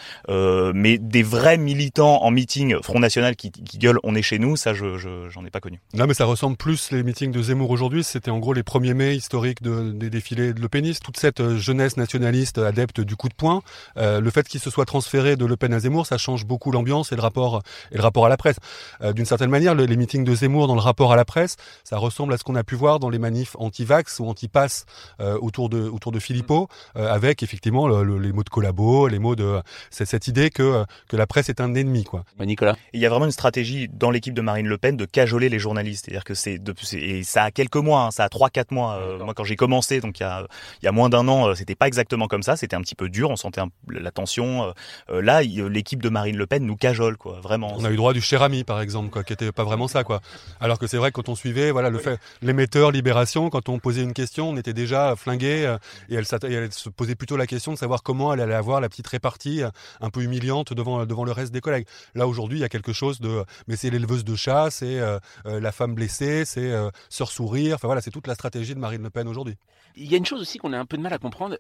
mais 0.74 0.98
des 0.98 1.24
vrais 1.24 1.58
militants 1.58 2.24
en 2.24 2.32
meeting 2.32 2.82
Front 2.82 3.00
National 3.00 3.36
qui, 3.36 3.52
gueulent 3.78 4.00
on 4.04 4.16
est 4.16 4.22
chez 4.22 4.40
nous, 4.40 4.56
ça 4.56 4.74
je 4.74 4.98
j'en 5.30 5.46
ai 5.46 5.50
pas 5.50 5.60
connu. 5.60 5.80
Non 5.94 6.08
mais 6.08 6.14
ça 6.14 6.26
ressemble 6.26 6.58
plus 6.58 6.92
les 6.92 7.04
meetings 7.04 7.32
de 7.32 7.42
Zemmour 7.42 7.70
aujourd'hui. 7.70 8.04
C'était 8.04 8.32
en 8.32 8.40
gros 8.40 8.54
les 8.54 8.64
premiers 8.64 8.94
mai 8.94 9.16
historiques 9.16 9.62
de, 9.62 9.92
des 9.92 10.10
défilés 10.10 10.54
de 10.54 10.62
Le 10.62 10.70
Penistes. 10.70 11.04
Toute 11.04 11.18
cette 11.18 11.58
jeunesse 11.58 11.98
nationaliste 11.98 12.58
adepte 12.58 13.02
du 13.02 13.16
coup 13.16 13.30
de 13.30 13.36
poing. 13.36 13.62
le 13.96 14.30
fait 14.30 14.48
qu'il 14.48 14.60
se 14.60 14.70
soit 14.70 14.86
transféré 14.86 15.36
de 15.36 15.46
Le 15.46 15.56
Pen 15.56 15.74
à 15.74 15.80
Zemmour, 15.80 16.08
ça 16.08 16.18
change 16.18 16.46
beaucoup 16.46 16.72
l'ambiance 16.72 16.95
et 17.04 17.16
le 17.16 17.22
rapport 17.22 17.62
et 17.92 17.98
le 17.98 18.02
rapport 18.02 18.26
à 18.26 18.30
la 18.30 18.38
presse. 18.38 18.58
Euh, 19.02 19.14
d'une 19.14 19.26
certaine 19.26 19.50
manière, 19.50 19.76
les 19.76 19.98
meetings 19.98 20.24
de 20.24 20.36
Zemmour 20.36 20.68
dans 20.68 20.76
le 20.76 20.82
rapport 20.82 21.12
à 21.14 21.16
la 21.16 21.26
presse, 21.26 21.58
ça 21.84 21.98
ressemble 21.98 22.34
à 22.34 22.38
ce 22.38 22.44
qu'on 22.44 22.56
a 22.56 22.64
pu 22.64 22.76
voir 22.76 23.00
dans 23.00 23.10
les 23.10 23.20
manifs 23.20 23.56
anti-vax 23.60 24.20
ou 24.20 24.28
anti-pass 24.28 24.86
euh, 25.20 25.38
autour 25.40 25.70
de 25.70 25.82
autour 25.88 26.12
de 26.12 26.20
Philippot, 26.20 26.68
euh, 26.96 27.12
avec 27.12 27.44
effectivement 27.44 27.88
les 27.88 28.32
mots 28.32 28.44
de 28.44 28.50
collabo, 28.50 29.08
les 29.08 29.20
mots 29.20 29.36
de 29.36 29.62
cette, 29.90 30.08
cette 30.08 30.28
idée 30.28 30.50
que 30.50 30.86
que 31.08 31.18
la 31.18 31.28
presse 31.28 31.50
est 31.50 31.62
un 31.62 31.74
ennemi, 31.76 32.04
quoi. 32.04 32.24
Nicolas, 32.40 32.76
il 32.94 33.00
y 33.00 33.06
a 33.06 33.10
vraiment 33.10 33.26
une 33.26 33.32
stratégie 33.32 33.88
dans 33.92 34.12
l'équipe 34.12 34.34
de 34.34 34.42
Marine 34.42 34.68
Le 34.68 34.78
Pen 34.78 34.98
de 34.98 35.06
cajoler 35.06 35.50
les 35.50 35.60
journalistes, 35.60 36.06
c'est-à-dire 36.06 36.24
que 36.24 36.34
c'est 36.34 36.62
et 36.94 37.24
ça 37.24 37.44
a 37.44 37.52
quelques 37.52 37.76
mois, 37.76 38.04
hein, 38.04 38.12
ça 38.12 38.24
a 38.24 38.30
trois 38.30 38.50
quatre 38.50 38.72
mois. 38.72 39.00
moi, 39.24 39.34
quand 39.34 39.44
j'ai 39.44 39.56
commencé, 39.56 40.00
donc 40.00 40.20
il 40.20 40.24
y 40.24 40.26
a 40.26 40.48
il 40.82 40.86
y 40.86 40.88
a 40.88 40.92
moins 40.92 41.10
d'un 41.10 41.28
an, 41.28 41.54
c'était 41.56 41.76
pas 41.76 41.88
exactement 41.88 42.28
comme 42.28 42.44
ça, 42.44 42.56
c'était 42.56 42.76
un 42.76 42.82
petit 42.82 42.96
peu 42.96 43.10
dur, 43.10 43.30
on 43.30 43.36
sentait 43.36 43.62
la 43.90 44.12
tension. 44.12 44.74
là, 45.10 45.42
l'équipe 45.42 46.02
de 46.02 46.10
Marine 46.10 46.38
Le 46.38 46.48
Pen 46.48 46.66
nous 46.66 46.75
cajole, 46.76 47.18
quoi, 47.18 47.40
vraiment. 47.42 47.74
On 47.78 47.86
a 47.86 47.92
eu 47.92 47.96
droit 47.96 48.14
du 48.14 48.22
cher 48.22 48.42
ami, 48.42 48.64
par 48.64 48.82
exemple, 48.82 49.10
quoi, 49.10 49.24
qui 49.24 49.34
était 49.34 49.52
pas 49.52 49.64
vraiment 49.64 49.88
ça, 49.88 50.04
quoi. 50.04 50.22
Alors 50.60 50.80
que 50.80 50.88
c'est 50.88 50.98
vrai 50.98 51.12
que 51.12 51.16
quand 51.16 51.30
on 51.30 51.36
suivait, 51.36 51.72
voilà, 51.72 51.90
le 51.90 52.00
fait, 52.00 52.20
l'émetteur 52.42 52.92
Libération, 52.92 53.50
quand 53.50 53.70
on 53.70 53.80
posait 53.80 54.04
une 54.04 54.14
question, 54.14 54.50
on 54.50 54.58
était 54.58 54.74
déjà 54.74 55.16
flingué 55.16 55.66
euh, 55.66 55.78
et 56.10 56.16
elle, 56.16 56.26
elle, 56.44 56.72
se 56.72 56.90
posait 56.90 57.16
plutôt 57.16 57.38
la 57.38 57.48
question 57.48 57.74
de 57.74 57.78
savoir 57.78 58.04
comment 58.04 58.34
elle 58.34 58.42
allait 58.42 58.54
avoir 58.54 58.82
la 58.82 58.90
petite 58.90 59.08
répartie 59.08 59.64
euh, 59.64 59.70
un 60.02 60.10
peu 60.10 60.22
humiliante 60.22 60.74
devant 60.74 61.06
devant 61.06 61.24
le 61.24 61.32
reste 61.32 61.52
des 61.52 61.62
collègues. 61.62 61.88
Là 62.14 62.28
aujourd'hui, 62.28 62.60
il 62.60 62.62
y 62.62 62.66
a 62.66 62.70
quelque 62.70 62.94
chose 62.94 63.20
de, 63.20 63.44
mais 63.68 63.76
c'est 63.76 63.90
l'éleveuse 63.90 64.24
de 64.24 64.36
chat, 64.36 64.70
c'est 64.72 65.00
euh, 65.00 65.20
la 65.46 65.72
femme 65.72 65.94
blessée, 65.94 66.46
c'est 66.46 66.72
sœur 67.10 67.32
sourire. 67.32 67.76
Enfin 67.76 67.88
voilà, 67.88 68.02
c'est 68.02 68.12
toute 68.12 68.28
la 68.28 68.36
stratégie 68.36 68.76
de 68.76 68.80
Marine 68.80 69.04
Le 69.04 69.10
Pen 69.10 69.28
aujourd'hui. 69.28 69.56
Il 69.96 70.12
y 70.12 70.14
a 70.14 70.18
une 70.18 70.26
chose 70.26 70.42
aussi 70.42 70.58
qu'on 70.58 70.74
a 70.74 70.78
un 70.80 70.86
peu 70.86 70.98
de 70.98 71.02
mal 71.02 71.14
à 71.14 71.18
comprendre, 71.18 71.56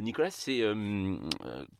Nicolas, 0.00 0.30
c'est 0.30 0.62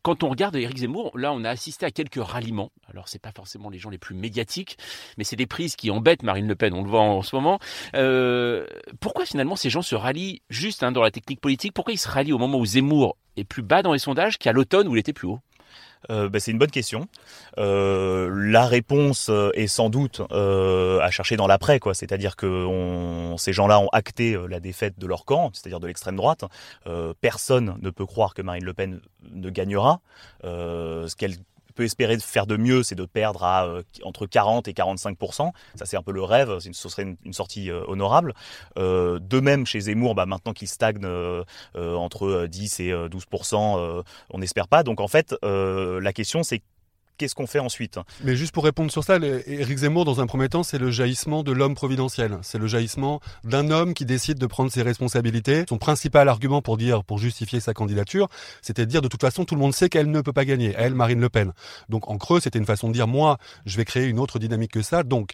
quand 0.01 0.23
on 0.23 0.29
regarde 0.29 0.55
Éric 0.55 0.77
Zemmour, 0.77 1.17
là 1.17 1.33
on 1.33 1.43
a 1.43 1.49
assisté 1.49 1.85
à 1.85 1.91
quelques 1.91 2.23
ralliements. 2.23 2.68
Alors 2.89 3.07
c'est 3.07 3.19
pas 3.19 3.31
forcément 3.31 3.69
les 3.69 3.77
gens 3.77 3.89
les 3.89 3.97
plus 3.97 4.15
médiatiques, 4.15 4.77
mais 5.17 5.23
c'est 5.23 5.35
des 5.35 5.45
prises 5.45 5.75
qui 5.75 5.91
embêtent 5.91 6.23
Marine 6.23 6.47
Le 6.47 6.55
Pen, 6.55 6.73
on 6.73 6.83
le 6.83 6.89
voit 6.89 7.01
en, 7.01 7.21
ce 7.21 7.35
moment. 7.35 7.59
Euh, 7.95 8.65
pourquoi 8.99 9.25
finalement 9.25 9.55
ces 9.55 9.69
gens 9.69 9.81
se 9.81 9.95
rallient 9.95 10.41
juste 10.49 10.83
hein, 10.83 10.91
dans 10.91 11.03
la 11.03 11.11
technique 11.11 11.39
politique? 11.39 11.73
Pourquoi 11.73 11.93
ils 11.93 11.97
se 11.97 12.09
rallient 12.09 12.33
au 12.33 12.39
moment 12.39 12.57
où 12.57 12.65
Zemmour 12.65 13.15
est 13.37 13.43
plus 13.43 13.61
bas 13.61 13.81
dans 13.83 13.93
les 13.93 13.99
sondages 13.99 14.37
qu'à 14.37 14.53
l'automne 14.53 14.87
où 14.87 14.95
il 14.95 14.99
était 14.99 15.13
plus 15.13 15.27
haut? 15.27 15.39
Euh, 16.09 16.29
bah, 16.29 16.39
c'est 16.39 16.51
une 16.51 16.57
bonne 16.57 16.71
question. 16.71 17.07
Euh, 17.57 18.31
la 18.33 18.65
réponse 18.65 19.29
est 19.53 19.67
sans 19.67 19.89
doute 19.89 20.21
à 20.31 21.11
chercher 21.11 21.35
dans 21.35 21.45
l'après, 21.45 21.79
quoi. 21.79 21.93
C'est-à-dire 21.93 22.35
que 22.37 23.35
ces 23.37 23.53
gens-là 23.53 23.79
ont 23.79 23.89
acté 23.89 24.37
la 24.49 24.59
défaite 24.59 24.97
de 24.97 25.05
leur 25.05 25.25
camp, 25.25 25.51
c'est-à-dire 25.53 25.79
de 25.79 25.87
l'extrême 25.87 26.15
droite. 26.15 26.45
personne 27.21 27.77
ne 27.81 27.89
peut 27.89 28.05
croire 28.05 28.33
que 28.33 28.41
Marine 28.41 28.63
Le 28.63 28.73
Pen 28.73 29.01
ne 29.31 29.49
gagnera. 29.49 29.99
ce 30.43 31.15
qu'elle 31.15 31.35
peut 31.79 31.85
espérer 31.85 32.19
faire 32.19 32.45
de 32.45 32.57
mieux, 32.57 32.83
c'est 32.83 32.95
de 32.95 33.05
perdre 33.05 33.41
à 33.45 33.65
euh, 33.65 33.83
entre 34.03 34.25
40 34.25 34.67
et 34.67 34.73
45% 34.73 35.51
Ça, 35.75 35.85
c'est 35.85 35.95
un 35.95 36.01
peu 36.03 36.11
le 36.11 36.23
rêve. 36.23 36.59
Ce 36.59 36.89
serait 36.89 37.15
une, 37.23 37.31
sortie 37.31 37.71
euh, 37.71 37.85
honorable. 37.87 38.33
Euh, 38.77 39.17
de 39.21 39.39
même, 39.39 39.65
chez 39.65 39.79
Zemmour, 39.79 40.13
bah, 40.13 40.25
maintenant 40.25 40.51
qu'il 40.51 40.67
stagne 40.67 41.07
entre 41.75 42.47
10 42.47 42.79
et 42.81 42.91
12% 42.91 44.03
on 44.31 44.37
n'espère 44.39 44.67
pas. 44.67 44.83
Donc, 44.83 44.99
en 44.99 45.07
fait, 45.07 45.33
la 45.41 46.11
question, 46.11 46.43
c'est 46.43 46.61
qu'est-ce 47.19 47.35
qu'on 47.35 47.47
fait 47.47 47.59
ensuite 47.59 47.99
Mais 48.23 48.35
juste 48.35 48.53
pour 48.53 48.63
répondre 48.63 48.91
sur 48.91 49.03
ça, 49.03 49.17
Éric 49.17 49.77
Zemmour, 49.77 50.05
dans 50.05 50.21
un 50.21 50.25
premier 50.25 50.49
temps, 50.49 50.63
c'est 50.63 50.79
le 50.79 50.89
jaillissement 50.89 51.43
de 51.43 51.51
l'homme 51.51 51.75
providentiel. 51.75 52.39
C'est 52.41 52.57
le 52.57 52.65
jaillissement 52.65 53.19
d'un 53.43 53.69
homme 53.69 53.93
qui 53.93 54.05
décide 54.05 54.39
de 54.39 54.45
prendre 54.47 54.71
ses 54.71 54.81
responsabilités. 54.81 55.65
Son 55.67 55.77
principal 55.77 56.29
argument 56.29 56.61
pour 56.61 56.77
dire, 56.77 57.03
pour 57.03 57.19
justifier 57.19 57.59
sa 57.59 57.73
candidature, 57.73 58.29
c'était 58.61 58.85
de 58.85 58.89
dire 58.89 59.01
de 59.01 59.09
toute 59.09 59.21
façon, 59.21 59.43
tout 59.43 59.53
le 59.53 59.61
monde 59.61 59.73
sait 59.73 59.89
qu'elle 59.89 60.09
ne 60.09 60.21
peut 60.21 60.33
pas 60.33 60.45
gagner. 60.45 60.73
Elle, 60.77 60.95
Marine 60.95 61.19
Le 61.19 61.29
Pen. 61.29 61.51
Donc 61.89 62.09
en 62.09 62.17
creux, 62.17 62.39
c'était 62.39 62.57
une 62.57 62.65
façon 62.65 62.87
de 62.87 62.93
dire, 62.93 63.07
moi, 63.07 63.37
je 63.65 63.75
vais 63.75 63.85
créer 63.85 64.07
une 64.07 64.19
autre 64.19 64.39
dynamique 64.39 64.71
que 64.71 64.81
ça. 64.81 65.03
Donc, 65.03 65.31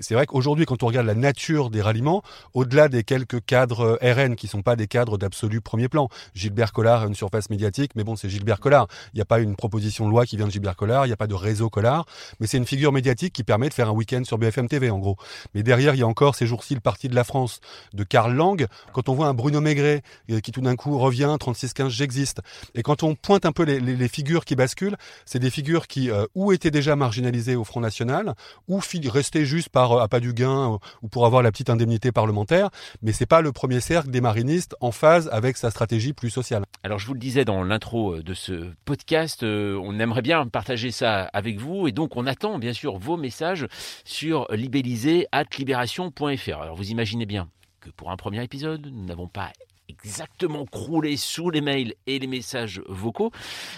c'est 0.00 0.14
vrai 0.14 0.26
qu'aujourd'hui, 0.26 0.66
quand 0.66 0.82
on 0.82 0.88
regarde 0.88 1.06
la 1.06 1.14
nature 1.14 1.70
des 1.70 1.82
ralliements, 1.82 2.22
au-delà 2.52 2.88
des 2.88 3.04
quelques 3.04 3.44
cadres 3.44 3.98
euh, 4.02 4.14
RN 4.14 4.34
qui 4.34 4.48
sont 4.48 4.62
pas 4.62 4.74
des 4.74 4.88
cadres 4.88 5.18
d'absolu 5.18 5.60
premier 5.60 5.88
plan, 5.88 6.08
Gilbert 6.34 6.72
Collard 6.72 7.02
a 7.02 7.06
une 7.06 7.14
surface 7.14 7.48
médiatique, 7.48 7.92
mais 7.94 8.02
bon, 8.02 8.16
c'est 8.16 8.28
Gilbert 8.28 8.58
Collard. 8.58 8.88
Il 9.14 9.18
n'y 9.18 9.22
a 9.22 9.26
pas 9.26 9.38
une 9.38 9.54
proposition 9.54 10.06
de 10.06 10.10
loi 10.10 10.26
qui 10.26 10.36
vient 10.36 10.46
de 10.46 10.50
Gilbert 10.50 10.74
Collard. 10.74 11.06
Il 11.06 11.10
n'y 11.10 11.12
a 11.12 11.16
pas 11.16 11.27
de 11.28 11.34
réseau 11.34 11.70
Collard, 11.70 12.06
mais 12.40 12.46
c'est 12.46 12.56
une 12.56 12.66
figure 12.66 12.92
médiatique 12.92 13.32
qui 13.32 13.44
permet 13.44 13.68
de 13.68 13.74
faire 13.74 13.88
un 13.88 13.92
week-end 13.92 14.22
sur 14.24 14.38
BFM 14.38 14.68
TV 14.68 14.90
en 14.90 14.98
gros. 14.98 15.16
Mais 15.54 15.62
derrière, 15.62 15.94
il 15.94 15.98
y 15.98 16.02
a 16.02 16.06
encore 16.06 16.34
ces 16.34 16.46
jours-ci 16.46 16.74
le 16.74 16.80
Parti 16.80 17.08
de 17.08 17.14
la 17.14 17.24
France 17.24 17.60
de 17.94 18.04
Karl 18.04 18.32
Lang. 18.34 18.66
Quand 18.92 19.08
on 19.08 19.14
voit 19.14 19.26
un 19.26 19.34
Bruno 19.34 19.60
Maigret 19.60 20.02
euh, 20.30 20.40
qui 20.40 20.52
tout 20.52 20.60
d'un 20.60 20.76
coup 20.76 20.98
revient 20.98 21.36
36-15, 21.38 21.88
j'existe. 21.90 22.40
Et 22.74 22.82
quand 22.82 23.02
on 23.02 23.14
pointe 23.14 23.46
un 23.46 23.52
peu 23.52 23.64
les, 23.64 24.08
figures 24.08 24.44
qui 24.44 24.56
basculent, 24.56 24.96
c'est 25.26 25.38
des 25.38 25.50
figures 25.50 25.86
qui 25.86 26.10
euh, 26.10 26.24
ou 26.34 26.52
étaient 26.52 26.70
déjà 26.70 26.96
marginalisées 26.96 27.56
au 27.56 27.64
Front 27.64 27.80
National, 27.80 28.34
ou 28.68 28.80
restaient 29.10 29.44
juste 29.44 29.68
par 29.68 29.92
euh, 29.92 30.02
appât 30.02 30.20
du 30.20 30.32
gain 30.32 30.78
ou 31.02 31.08
pour 31.08 31.26
avoir 31.26 31.42
la 31.42 31.50
petite 31.50 31.70
indemnité 31.70 32.12
parlementaire. 32.12 32.70
Mais 33.02 33.12
c'est 33.12 33.26
pas 33.26 33.40
le 33.40 33.52
premier 33.52 33.80
cercle 33.80 34.10
des 34.10 34.20
marinistes 34.20 34.74
en 34.80 34.92
phase 34.92 35.28
avec 35.32 35.56
sa 35.56 35.70
stratégie 35.70 36.12
plus 36.12 36.30
sociale. 36.30 36.64
Alors 36.82 36.98
je 36.98 37.06
vous 37.06 37.14
le 37.14 37.20
disais 37.20 37.44
dans 37.44 37.62
l'intro 37.62 38.22
de 38.22 38.34
ce 38.34 38.70
podcast, 38.84 39.42
on 39.42 39.98
aimerait 40.00 40.22
bien 40.22 40.46
partager 40.46 40.90
ça 40.90 41.17
avec 41.32 41.58
vous 41.58 41.88
et 41.88 41.92
donc 41.92 42.16
on 42.16 42.26
attend 42.26 42.58
bien 42.58 42.72
sûr 42.72 42.98
vos 42.98 43.16
messages 43.16 43.66
sur 44.04 44.46
libellisé 44.50 45.26
at 45.32 45.44
libération.fr. 45.58 46.60
Alors 46.60 46.76
vous 46.76 46.90
imaginez 46.90 47.26
bien 47.26 47.48
que 47.80 47.90
pour 47.90 48.10
un 48.10 48.16
premier 48.16 48.42
épisode, 48.42 48.86
nous 48.92 49.04
n'avons 49.04 49.28
pas 49.28 49.52
exactement 49.88 50.64
croulé 50.66 51.16
sous 51.16 51.50
les 51.50 51.60
mails 51.60 51.94
et 52.06 52.18
les 52.18 52.26
messages 52.26 52.82
vocaux. 52.86 53.30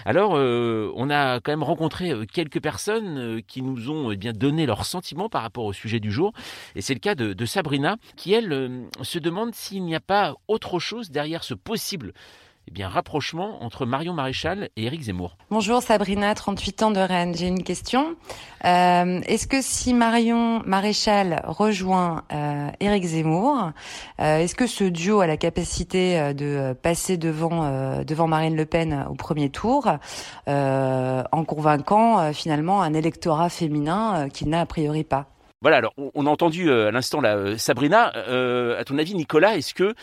Alors, 0.04 0.37
euh, 0.37 0.92
on 0.97 1.11
a 1.11 1.40
quand 1.40 1.52
même 1.52 1.62
rencontré 1.62 2.11
euh, 2.11 2.26
quelques 2.26 2.61
personnes 2.61 3.18
euh, 3.18 3.40
qui 3.47 3.62
nous 3.62 3.90
ont 3.90 4.11
eh 4.11 4.16
bien 4.16 4.32
donné 4.32 4.66
leurs 4.66 4.85
sentiments 4.85 5.28
par 5.28 5.42
rapport 5.42 5.64
au 5.64 5.73
sujet 5.73 6.00
du 6.00 6.11
jour. 6.11 6.32
Et 6.75 6.82
c'est 6.82 6.94
le 6.94 7.00
cas 7.00 7.14
de, 7.14 7.32
de, 7.32 7.47
Sabrina, 7.47 7.97
qui 8.16 8.32
elle 8.32 8.88
se 9.02 9.18
demande 9.18 9.54
s'il 9.54 9.85
n'y 9.85 9.94
a 9.94 10.00
pas 10.00 10.35
autre 10.49 10.78
chose 10.78 11.11
derrière 11.11 11.44
ce 11.44 11.54
possible 11.54 12.12
eh 12.70 12.72
bien, 12.72 12.88
rapprochement 12.88 13.64
entre 13.64 13.84
Marion 13.84 14.12
Maréchal 14.14 14.68
et 14.76 14.84
Éric 14.84 15.02
Zemmour. 15.02 15.36
Bonjour 15.50 15.82
Sabrina, 15.82 16.32
38 16.36 16.82
ans 16.84 16.90
de 16.92 17.00
Rennes. 17.00 17.34
J'ai 17.34 17.48
une 17.48 17.64
question. 17.64 18.14
Euh, 18.64 19.20
est-ce 19.26 19.48
que 19.48 19.60
si 19.60 19.92
Marion 19.92 20.62
Maréchal 20.64 21.42
rejoint 21.46 22.22
euh, 22.32 22.68
Éric 22.78 23.04
Zemmour, 23.06 23.72
euh, 24.20 24.38
est-ce 24.38 24.54
que 24.54 24.68
ce 24.68 24.84
duo 24.84 25.20
a 25.20 25.26
la 25.26 25.36
capacité 25.36 26.32
de 26.32 26.72
passer 26.74 27.16
devant, 27.16 28.04
devant 28.04 28.28
Marine 28.28 28.54
Le 28.54 28.66
Pen 28.66 29.04
au 29.10 29.14
premier 29.14 29.50
tour 29.50 29.88
en 30.46 31.44
convainquant 31.44 32.32
finalement 32.32 32.82
un 32.82 32.94
électorat 32.94 33.48
féminin 33.48 34.28
qu'il 34.28 34.48
n'a 34.48 34.60
a 34.60 34.66
priori 34.66 35.02
pas? 35.02 35.26
Voilà, 35.62 35.76
alors 35.76 35.92
on 36.14 36.24
a 36.24 36.30
entendu 36.30 36.72
à 36.72 36.90
l'instant 36.90 37.20
là 37.20 37.58
Sabrina. 37.58 38.12
à 38.78 38.84
ton 38.84 38.96
avis, 38.96 39.14
Nicolas, 39.14 39.56
est-ce 39.56 39.74
que 39.74 39.94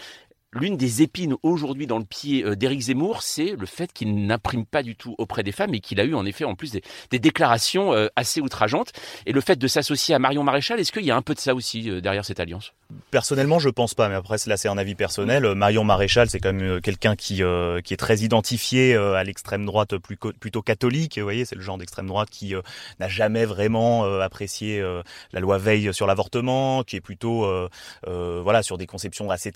L'une 0.59 0.75
des 0.75 1.03
épines 1.03 1.35
aujourd'hui 1.43 1.85
dans 1.85 1.99
le 1.99 2.05
pied 2.05 2.43
euh, 2.43 2.55
d'Éric 2.55 2.81
Zemmour, 2.81 3.21
c'est 3.21 3.55
le 3.57 3.65
fait 3.67 3.93
qu'il 3.93 4.25
n'imprime 4.25 4.65
pas 4.65 4.81
du 4.81 4.95
tout 4.95 5.13
auprès 5.19 5.43
des 5.43 5.51
femmes 5.51 5.75
et 5.75 5.79
qu'il 5.79 5.99
a 5.99 6.03
eu 6.03 6.15
en 6.15 6.25
effet 6.25 6.45
en 6.45 6.55
plus 6.55 6.71
des, 6.71 7.19
déclarations 7.19 7.93
euh, 7.93 8.07
assez 8.15 8.41
outrageantes. 8.41 8.91
Et 9.27 9.33
le 9.33 9.41
fait 9.41 9.57
de 9.57 9.67
s'associer 9.67 10.15
à 10.15 10.19
Marion 10.19 10.43
Maréchal, 10.43 10.79
est-ce 10.79 10.91
qu'il 10.91 11.05
y 11.05 11.11
a 11.11 11.15
un 11.15 11.21
peu 11.21 11.35
de 11.35 11.39
ça 11.39 11.53
aussi 11.53 11.91
euh, 11.91 12.01
derrière 12.01 12.25
cette 12.25 12.39
alliance? 12.39 12.73
Personnellement, 13.11 13.59
je 13.59 13.69
pense 13.69 13.93
pas, 13.93 14.09
mais 14.09 14.15
après 14.15 14.37
là 14.47 14.57
c'est 14.57 14.67
un 14.67 14.77
avis 14.79 14.95
personnel. 14.95 15.53
Marion 15.53 15.83
Maréchal, 15.83 16.29
c'est 16.29 16.39
quand 16.39 16.53
même 16.53 16.81
quelqu'un 16.81 17.15
qui 17.15 17.41
qui 17.83 17.93
est 17.93 17.97
très 17.97 18.17
identifié 18.19 18.95
à 18.95 19.23
l'extrême 19.23 19.65
droite 19.65 19.97
plus, 19.97 20.15
plutôt 20.15 20.61
catholique. 20.61 21.17
Vous 21.17 21.23
voyez, 21.23 21.43
c'est 21.43 21.55
le 21.55 21.61
genre 21.61 21.77
d'extrême 21.77 22.07
droite 22.07 22.29
qui 22.29 22.53
n'a 22.99 23.09
jamais 23.09 23.45
vraiment 23.45 24.05
apprécié 24.21 24.81
la 25.33 25.39
loi 25.39 25.57
Veil 25.57 25.93
sur 25.93 26.07
l'avortement, 26.07 26.83
qui 26.83 26.95
est 26.95 27.01
plutôt 27.01 27.45
voilà 28.05 28.63
sur 28.63 28.77
des 28.77 28.87
conceptions 28.87 29.29
assez 29.29 29.51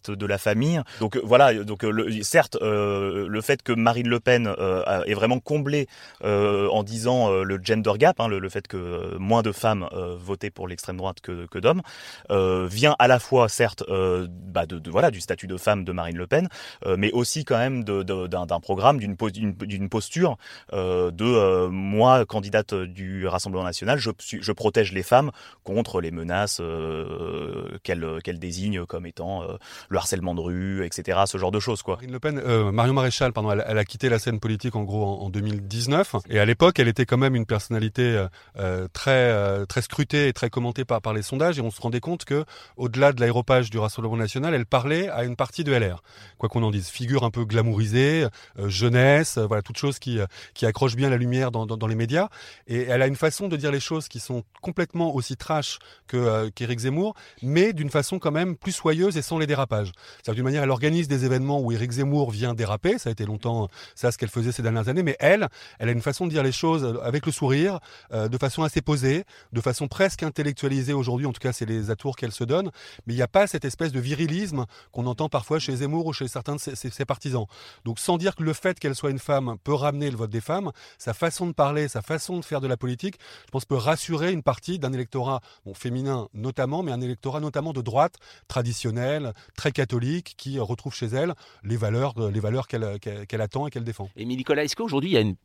de 0.00 0.26
la 0.26 0.38
famille. 0.38 0.80
Donc 1.00 1.16
euh, 1.16 1.20
voilà, 1.24 1.54
donc 1.64 1.84
euh, 1.84 2.22
certes, 2.22 2.56
euh, 2.60 3.26
le 3.28 3.40
fait 3.40 3.62
que 3.62 3.72
Marine 3.72 4.08
Le 4.08 4.20
Pen 4.20 4.52
est 5.06 5.14
vraiment 5.14 5.40
comblé 5.40 5.86
en 6.22 6.82
disant 6.82 7.30
le 7.30 7.58
gender 7.62 7.92
gap, 7.96 8.20
hein, 8.20 8.28
le, 8.28 8.48
fait 8.48 8.66
que 8.66 9.16
moins 9.18 9.42
de 9.42 9.52
femmes 9.52 9.88
votaient 10.18 10.50
pour 10.50 10.68
l'extrême 10.68 10.96
droite 10.96 11.20
que, 11.20 11.58
d'hommes, 11.58 11.82
vient 12.30 12.94
à 12.98 13.08
la 13.08 13.18
fois 13.18 13.48
certes 13.48 13.84
bah 13.88 14.66
de, 14.66 14.90
voilà 14.90 15.10
du 15.10 15.20
statut 15.20 15.46
de 15.46 15.56
femme 15.56 15.84
de 15.84 15.92
Marine 15.92 16.16
Le 16.16 16.26
Pen, 16.26 16.48
mais 16.86 17.10
aussi 17.12 17.44
quand 17.44 17.58
même 17.58 17.84
d'un 17.84 18.60
programme, 18.60 18.98
d'une 18.98 19.88
posture 19.88 20.36
de 20.72 21.66
moi 21.68 22.24
candidate 22.24 22.74
du 22.74 23.26
Rassemblement 23.26 23.64
national, 23.64 23.98
je, 23.98 24.10
je 24.18 24.52
protège 24.52 24.92
les 24.92 25.02
femmes 25.02 25.30
contre 25.64 26.00
les 26.00 26.10
menaces 26.10 26.60
qu'elle 27.82 28.06
qu'elle 28.22 28.38
désigne 28.38 28.84
comme 28.86 29.06
étant 29.06 29.46
le 29.88 29.98
harcèlement 29.98 30.34
de 30.34 30.40
rue, 30.40 30.84
etc. 30.84 31.20
Ce 31.26 31.38
genre 31.38 31.50
de 31.50 31.60
choses, 31.60 31.82
quoi. 31.82 31.96
Marine 31.96 32.12
Le 32.12 32.20
Pen, 32.20 32.38
euh, 32.38 32.72
Marion 32.72 32.94
Maréchal, 32.94 33.32
pardon, 33.32 33.50
elle, 33.52 33.78
a 33.78 33.84
quitté 33.84 34.08
la 34.08 34.18
scène 34.18 34.40
politique 34.40 34.76
en 34.76 34.82
gros 34.82 35.04
en, 35.04 35.30
2019, 35.30 36.16
et 36.28 36.38
à 36.38 36.44
l'époque, 36.44 36.78
elle 36.78 36.88
était 36.88 37.06
quand 37.06 37.18
même 37.18 37.34
une 37.34 37.46
personnalité 37.46 38.02
euh, 38.02 38.28
euh, 38.58 38.88
très 38.92 39.66
très 39.66 39.82
scrutée 39.82 40.28
et 40.28 40.32
très 40.32 40.50
commentée 40.50 40.84
par 40.84 41.00
par 41.00 41.14
les 41.14 41.22
sondages, 41.22 41.58
et 41.58 41.62
on 41.62 41.70
se 41.70 41.80
rendait 41.80 42.00
compte 42.00 42.24
que 42.24 42.44
au-delà 42.76 43.12
de 43.12 43.20
l'aéropage 43.20 43.70
du 43.70 43.78
Rassemblement 43.78 44.16
national, 44.16 44.54
elle 44.54 44.66
parlait 44.66 45.08
à 45.08 45.24
une 45.24 45.36
partie 45.36 45.64
de 45.64 45.72
LR, 45.72 46.02
quoi 46.38 46.48
qu'on 46.48 46.62
en 46.62 46.70
dise, 46.70 46.88
figure 46.88 47.24
un 47.24 47.30
peu 47.30 47.44
glamourisée, 47.44 48.26
jeunesse, 48.66 49.38
voilà, 49.38 49.62
toute 49.62 49.78
chose 49.78 49.98
qui 49.98 50.18
qui 50.54 50.66
accroche 50.66 50.96
bien 50.96 51.10
la 51.10 51.16
lumière 51.16 51.50
dans, 51.50 51.66
dans, 51.66 51.86
les 51.86 51.94
médias, 51.94 52.28
et 52.66 52.82
elle 52.82 53.02
a 53.02 53.06
une 53.06 53.16
façon 53.16 53.48
de 53.48 53.56
dire 53.56 53.70
les 53.70 53.80
choses 53.80 54.08
qui 54.08 54.20
sont 54.20 54.42
complètement 54.60 55.14
aussi 55.14 55.36
trash 55.36 55.78
que 56.06 56.48
qu'Éric 56.50 56.80
Zemmour, 56.80 57.14
mais 57.42 57.72
d'une 57.72 57.90
façon 57.90 58.18
quand 58.18 58.32
même 58.32 58.56
plus 58.56 58.72
soyeuse 58.72 59.16
et 59.16 59.22
sans 59.22 59.38
les 59.38 59.46
dérapages. 59.46 59.61
C'est-à-dire 59.70 60.34
d'une 60.34 60.44
manière, 60.44 60.62
elle 60.62 60.70
organise 60.70 61.08
des 61.08 61.24
événements 61.24 61.60
où 61.60 61.72
Éric 61.72 61.92
Zemmour 61.92 62.30
vient 62.30 62.54
déraper. 62.54 62.98
Ça 62.98 63.08
a 63.08 63.12
été 63.12 63.24
longtemps 63.24 63.68
ça 63.94 64.12
ce 64.12 64.18
qu'elle 64.18 64.28
faisait 64.28 64.52
ces 64.52 64.62
dernières 64.62 64.88
années. 64.88 65.02
Mais 65.02 65.16
elle, 65.20 65.48
elle 65.78 65.88
a 65.88 65.92
une 65.92 66.02
façon 66.02 66.26
de 66.26 66.30
dire 66.30 66.42
les 66.42 66.52
choses 66.52 66.98
avec 67.02 67.26
le 67.26 67.32
sourire, 67.32 67.78
euh, 68.12 68.28
de 68.28 68.38
façon 68.38 68.62
assez 68.62 68.82
posée, 68.82 69.24
de 69.52 69.60
façon 69.60 69.88
presque 69.88 70.22
intellectualisée 70.22 70.92
aujourd'hui. 70.92 71.26
En 71.26 71.32
tout 71.32 71.40
cas, 71.40 71.52
c'est 71.52 71.66
les 71.66 71.90
atours 71.90 72.16
qu'elle 72.16 72.32
se 72.32 72.44
donne. 72.44 72.70
Mais 73.06 73.14
il 73.14 73.16
n'y 73.16 73.22
a 73.22 73.28
pas 73.28 73.46
cette 73.46 73.64
espèce 73.64 73.92
de 73.92 74.00
virilisme 74.00 74.66
qu'on 74.90 75.06
entend 75.06 75.28
parfois 75.28 75.58
chez 75.58 75.76
Zemmour 75.76 76.06
ou 76.06 76.12
chez 76.12 76.28
certains 76.28 76.56
de 76.56 76.60
ses, 76.60 77.04
partisans. 77.04 77.46
Donc, 77.84 77.98
sans 77.98 78.16
dire 78.16 78.36
que 78.36 78.42
le 78.42 78.52
fait 78.52 78.78
qu'elle 78.78 78.94
soit 78.94 79.10
une 79.10 79.18
femme 79.18 79.56
peut 79.64 79.74
ramener 79.74 80.10
le 80.10 80.16
vote 80.16 80.30
des 80.30 80.40
femmes, 80.40 80.70
sa 80.98 81.14
façon 81.14 81.46
de 81.46 81.52
parler, 81.52 81.88
sa 81.88 82.02
façon 82.02 82.38
de 82.38 82.44
faire 82.44 82.60
de 82.60 82.66
la 82.66 82.76
politique, 82.76 83.16
je 83.46 83.50
pense 83.50 83.64
peut 83.64 83.76
rassurer 83.76 84.32
une 84.32 84.42
partie 84.42 84.78
d'un 84.78 84.92
électorat, 84.92 85.40
féminin 85.74 86.28
notamment, 86.34 86.82
mais 86.82 86.92
un 86.92 87.00
électorat 87.00 87.40
notamment 87.40 87.72
de 87.72 87.80
droite 87.80 88.16
traditionnel, 88.48 89.32
très 89.56 89.72
catholique 89.72 90.34
qui 90.36 90.58
retrouve 90.58 90.94
chez 90.94 91.06
elle 91.06 91.34
les 91.62 91.76
valeurs, 91.76 92.14
les 92.30 92.40
valeurs 92.40 92.66
qu'elle 92.68 93.40
attend 93.40 93.66
et 93.66 93.70
qu'elle 93.70 93.84
défend. 93.84 94.08
Et 94.16 94.24
Nicolas, 94.24 94.64
est-ce 94.64 94.76
qu'aujourd'hui 94.76 95.10
il 95.10 95.14
y 95.14 95.16
a 95.16 95.20
une, 95.20 95.36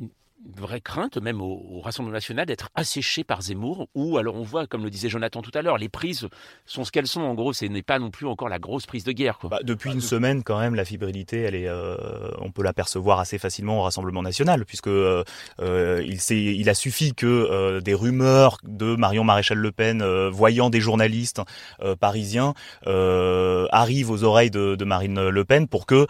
vraie 0.56 0.82
crainte, 0.82 1.18
même 1.18 1.42
au, 1.42 1.82
Rassemblement 1.82 2.14
national, 2.14 2.46
d'être 2.46 2.70
asséché 2.76 3.24
par 3.24 3.42
Zemmour, 3.42 3.88
ou 3.96 4.18
alors 4.18 4.36
on 4.36 4.42
voit, 4.42 4.68
comme 4.68 4.84
le 4.84 4.90
disait 4.90 5.10
Jonathan 5.10 5.42
tout 5.42 5.52
à 5.54 5.62
l'heure, 5.62 5.78
les 5.78 5.90
prises 5.90 6.28
sont 6.66 6.84
ce 6.84 6.92
qu'elles 6.92 7.08
sont. 7.08 7.22
En 7.22 7.34
gros, 7.34 7.54
ce 7.54 7.66
n'est 7.66 7.84
pas 7.84 8.00
non 8.00 8.10
plus 8.10 8.28
encore 8.28 8.50
la 8.50 8.60
grosse 8.60 8.86
prise 8.86 9.04
de 9.04 9.12
guerre. 9.12 9.40
Bah, 9.44 9.60
depuis 9.64 9.92
une 9.92 10.02
semaine, 10.02 10.44
quand 10.44 10.60
même, 10.60 10.76
la 10.76 10.86
fibrilité, 10.86 11.42
elle 11.42 11.56
est, 11.56 11.68
euh, 11.68 11.96
on 12.40 12.52
peut 12.52 12.64
l'apercevoir 12.64 13.20
assez 13.20 13.38
facilement 13.38 13.80
au 13.80 13.84
Rassemblement 13.84 14.22
national, 14.22 14.66
puisque 14.66 14.88
euh, 14.88 15.24
euh 15.62 16.04
il, 16.06 16.20
il, 16.32 16.70
a 16.70 16.74
suffi 16.74 17.14
que 17.14 17.26
euh, 17.26 17.80
des 17.80 17.94
rumeurs 17.94 18.58
de 18.64 18.96
Marion 18.96 19.24
Maréchal 19.24 19.58
Le 19.58 19.72
Pen, 19.72 20.04
voyant 20.30 20.70
des 20.70 20.82
journalistes 20.82 21.42
parisiens, 22.00 22.54
arrivent 22.86 24.12
aux 24.12 24.24
oreilles 24.24 24.52
de, 24.52 24.76
de, 24.76 24.86
Marine 24.86 25.30
Le 25.30 25.46
Pen 25.46 25.68
pour 25.68 25.86
que 25.86 26.08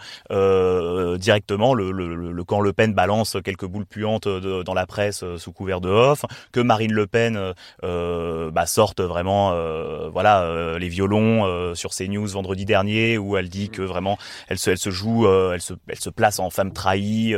directement 1.16 1.74
le, 1.74 1.92
le, 1.92 2.32
le 2.32 2.44
camp 2.44 2.60
Le 2.60 2.72
Pen 2.72 2.94
balance 2.94 3.36
quelques 3.44 3.66
boules 3.66 3.86
puantes 3.86 4.17
dans 4.26 4.74
la 4.74 4.86
presse 4.86 5.22
euh, 5.22 5.38
sous 5.38 5.52
couvert 5.52 5.80
de 5.80 5.88
off, 5.88 6.24
que 6.52 6.60
Marine 6.60 6.92
Le 6.92 7.06
Pen 7.06 7.36
euh, 7.36 7.52
euh 7.84 8.50
bah, 8.50 8.66
sorte 8.66 9.00
vraiment 9.00 9.52
euh, 9.52 10.08
voilà 10.10 10.78
les 10.78 10.88
violons 10.88 11.74
sur 11.74 11.90
CNews 11.90 12.26
vendredi 12.26 12.64
dernier 12.64 13.18
où 13.18 13.36
elle 13.36 13.48
dit 13.48 13.68
que 13.68 13.82
vraiment 13.82 14.18
elle 14.48 14.58
se 14.58 14.70
elle 14.70 14.78
se 14.78 14.90
joue 14.90 15.26
elle 15.28 15.60
se 15.60 15.74
elle 15.88 15.98
se 15.98 16.10
place 16.10 16.38
en 16.38 16.50
femme 16.50 16.72
trahie 16.72 17.34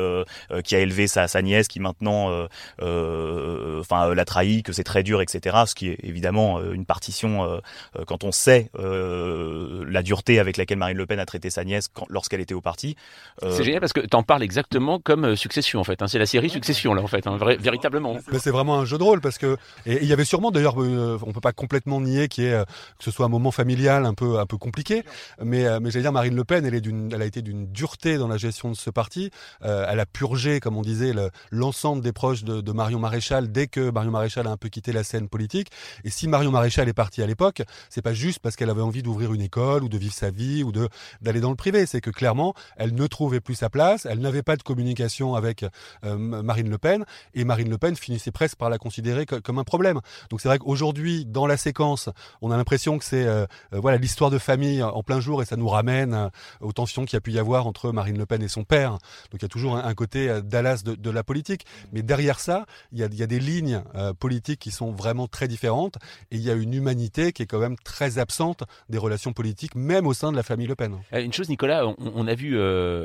qui 0.64 0.76
a 0.76 0.78
élevé 0.78 1.06
sa, 1.06 1.28
sa 1.28 1.42
nièce 1.42 1.68
qui 1.68 1.80
maintenant 1.80 2.46
enfin 2.80 4.14
l'a 4.14 4.24
trahi 4.24 4.62
que 4.62 4.72
c'est 4.72 4.84
très 4.84 5.02
dur 5.02 5.20
etc 5.20 5.64
ce 5.66 5.74
qui 5.74 5.88
est 5.88 5.98
évidemment 6.02 6.60
une 6.62 6.84
partition 6.84 7.60
quand 8.06 8.24
on 8.24 8.32
sait 8.32 8.70
la 8.74 10.02
dureté 10.02 10.38
avec 10.38 10.56
laquelle 10.56 10.78
Marine 10.78 10.96
Le 10.96 11.06
Pen 11.06 11.18
a 11.18 11.26
traité 11.26 11.50
sa 11.50 11.64
nièce 11.64 11.88
lorsqu'elle 12.08 12.40
était 12.40 12.54
au 12.54 12.60
parti. 12.60 12.96
C'est 13.42 13.64
génial 13.64 13.80
parce 13.80 13.92
que 13.92 14.00
tu 14.00 14.16
en 14.16 14.22
parles 14.22 14.42
exactement 14.42 14.98
comme 14.98 15.36
Succession 15.36 15.80
en 15.80 15.84
fait. 15.84 16.02
Hein. 16.02 16.08
C'est 16.08 16.18
la 16.18 16.26
série 16.26 16.50
Succession 16.50 16.69
là 16.94 17.02
en 17.02 17.06
fait, 17.06 17.26
hein, 17.26 17.38
véritablement. 17.58 18.16
c'est 18.38 18.50
vraiment 18.50 18.78
un 18.78 18.84
jeu 18.84 18.98
de 18.98 19.02
rôle 19.02 19.20
parce 19.20 19.38
que 19.38 19.56
et 19.86 19.98
il 20.02 20.08
y 20.08 20.12
avait 20.12 20.24
sûrement 20.24 20.50
d'ailleurs, 20.50 20.80
euh, 20.80 21.18
on 21.22 21.32
peut 21.32 21.40
pas 21.40 21.52
complètement 21.52 22.00
nier 22.00 22.28
qu'il 22.28 22.44
euh, 22.44 22.64
que 22.98 23.04
ce 23.04 23.10
soit 23.10 23.26
un 23.26 23.28
moment 23.28 23.50
familial 23.50 24.06
un 24.06 24.14
peu 24.14 24.38
un 24.38 24.46
peu 24.46 24.56
compliqué, 24.56 25.04
mais 25.42 25.66
euh, 25.66 25.78
mais 25.80 25.90
j'allais 25.90 26.04
dire 26.04 26.12
Marine 26.12 26.34
Le 26.34 26.44
Pen, 26.44 26.64
elle 26.64 26.74
est 26.74 26.80
d'une, 26.80 27.12
elle 27.12 27.22
a 27.22 27.26
été 27.26 27.42
d'une 27.42 27.66
dureté 27.66 28.18
dans 28.18 28.28
la 28.28 28.36
gestion 28.36 28.70
de 28.70 28.76
ce 28.76 28.90
parti. 28.90 29.30
elle 29.62 30.00
a 30.00 30.06
purgé, 30.06 30.60
comme 30.60 30.76
on 30.76 30.82
disait, 30.82 31.12
l'ensemble 31.50 32.02
des 32.02 32.12
proches 32.12 32.44
de, 32.44 32.60
de, 32.60 32.72
Marion 32.72 32.98
Maréchal 32.98 33.50
dès 33.50 33.66
que 33.66 33.90
Marion 33.90 34.10
Maréchal 34.10 34.46
a 34.46 34.50
un 34.50 34.56
peu 34.56 34.68
quitté 34.68 34.92
la 34.92 35.04
scène 35.04 35.28
politique. 35.28 35.68
Et 36.04 36.10
si 36.10 36.28
Marion 36.28 36.50
Maréchal 36.50 36.88
est 36.88 36.94
partie 36.94 37.22
à 37.22 37.26
l'époque, 37.26 37.62
c'est 37.88 38.02
pas 38.02 38.14
juste 38.14 38.38
parce 38.40 38.56
qu'elle 38.56 38.70
avait 38.70 38.82
envie 38.82 39.02
d'ouvrir 39.02 39.32
une 39.32 39.42
école 39.42 39.84
ou 39.84 39.88
de 39.88 39.98
vivre 39.98 40.14
sa 40.14 40.30
vie 40.30 40.62
ou 40.62 40.72
de 40.72 40.88
d'aller 41.20 41.40
dans 41.40 41.50
le 41.50 41.56
privé, 41.56 41.86
c'est 41.86 42.00
que 42.00 42.10
clairement 42.10 42.54
elle 42.76 42.94
ne 42.94 43.06
trouvait 43.06 43.40
plus 43.40 43.54
sa 43.54 43.70
place, 43.70 44.06
elle 44.06 44.20
n'avait 44.20 44.42
pas 44.42 44.56
de 44.56 44.62
communication 44.62 45.34
avec 45.34 45.64
Marine 46.02 46.59
Marine 46.60 46.72
Le 46.72 46.78
Pen, 46.78 47.06
et 47.32 47.44
Marine 47.44 47.70
Le 47.70 47.78
Pen 47.78 47.96
finissait 47.96 48.32
presque 48.32 48.58
par 48.58 48.68
la 48.68 48.76
considérer 48.76 49.24
comme 49.24 49.58
un 49.58 49.64
problème. 49.64 50.00
Donc 50.28 50.42
c'est 50.42 50.48
vrai 50.48 50.58
qu'aujourd'hui, 50.58 51.24
dans 51.24 51.46
la 51.46 51.56
séquence, 51.56 52.10
on 52.42 52.50
a 52.50 52.56
l'impression 52.58 52.98
que 52.98 53.04
c'est 53.06 53.24
euh, 53.24 53.46
voilà 53.72 53.96
l'histoire 53.96 54.30
de 54.30 54.36
famille 54.36 54.82
en 54.82 55.02
plein 55.02 55.20
jour, 55.20 55.40
et 55.40 55.46
ça 55.46 55.56
nous 55.56 55.68
ramène 55.68 56.30
aux 56.60 56.72
tensions 56.72 57.06
qu'il 57.06 57.14
y 57.14 57.16
a 57.16 57.22
pu 57.22 57.32
y 57.32 57.38
avoir 57.38 57.66
entre 57.66 57.92
Marine 57.92 58.18
Le 58.18 58.26
Pen 58.26 58.42
et 58.42 58.48
son 58.48 58.64
père. 58.64 58.90
Donc 58.90 59.40
il 59.40 59.42
y 59.42 59.44
a 59.46 59.48
toujours 59.48 59.76
un, 59.76 59.94
côté 59.94 60.40
Dallas 60.44 60.82
de, 60.84 61.10
la 61.10 61.24
politique, 61.24 61.64
mais 61.92 62.02
derrière 62.02 62.40
ça, 62.40 62.66
il 62.92 62.98
y 62.98 63.02
a, 63.02 63.08
des 63.08 63.40
lignes 63.40 63.82
politiques 64.18 64.60
qui 64.60 64.70
sont 64.70 64.92
vraiment 64.92 65.28
très 65.28 65.48
différentes, 65.48 65.96
et 66.30 66.36
il 66.36 66.42
y 66.42 66.50
a 66.50 66.54
une 66.54 66.74
humanité 66.74 67.32
qui 67.32 67.42
est 67.42 67.46
quand 67.46 67.58
même 67.58 67.76
très 67.76 68.18
absente 68.18 68.64
des 68.90 68.98
relations 68.98 69.32
politiques, 69.32 69.74
même 69.74 70.06
au 70.06 70.12
sein 70.12 70.30
de 70.30 70.36
la 70.36 70.42
famille 70.42 70.66
Le 70.66 70.74
Pen. 70.74 70.98
Une 71.12 71.32
chose, 71.32 71.48
Nicolas, 71.48 71.86
on, 71.86 72.26
a 72.26 72.34
vu 72.34 72.60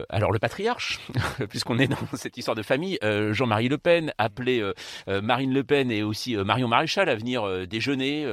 alors 0.09 0.33
le 0.33 0.39
patriarche, 0.39 1.00
puisqu'on 1.50 1.79
est 1.79 1.88
dans 1.88 1.97
cette 2.13 2.38
histoire 2.38 2.55
de 2.55 2.63
famille, 2.65 2.97
euh, 3.03 3.33
Jean-Marie 3.46 3.70
Le 3.70 3.78
Pen 3.78 4.12
appelé 4.18 4.60
euh, 4.60 4.74
euh, 5.08 5.22
Marine 5.22 5.54
Le 5.54 5.64
Pen 5.64 5.92
et 5.92 6.02
aussi 6.02 6.36
Marion 6.36 6.68
Maréchal 6.68 7.10
à 7.10 7.16
venir 7.16 7.68
déjeuner, 7.68 8.25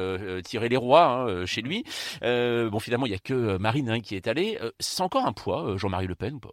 tirer 0.42 0.70
les 0.70 0.76
rois 0.76 1.04
hein, 1.04 1.46
chez 1.46 1.60
lui. 1.60 1.84
bon, 2.22 2.78
finalement, 2.78 3.04
il 3.06 3.10
n'y 3.10 3.14
a 3.14 3.18
que 3.18 3.58
Marine 3.58 3.90
hein, 3.90 4.00
qui 4.00 4.16
est 4.16 4.26
allée. 4.26 4.58
c'est 4.80 5.02
encore 5.02 5.26
un 5.26 5.32
poids, 5.32 5.76
Jean-Marie 5.76 6.06
Le 6.06 6.14
Pen 6.14 6.34
ou 6.34 6.40
pas? 6.40 6.52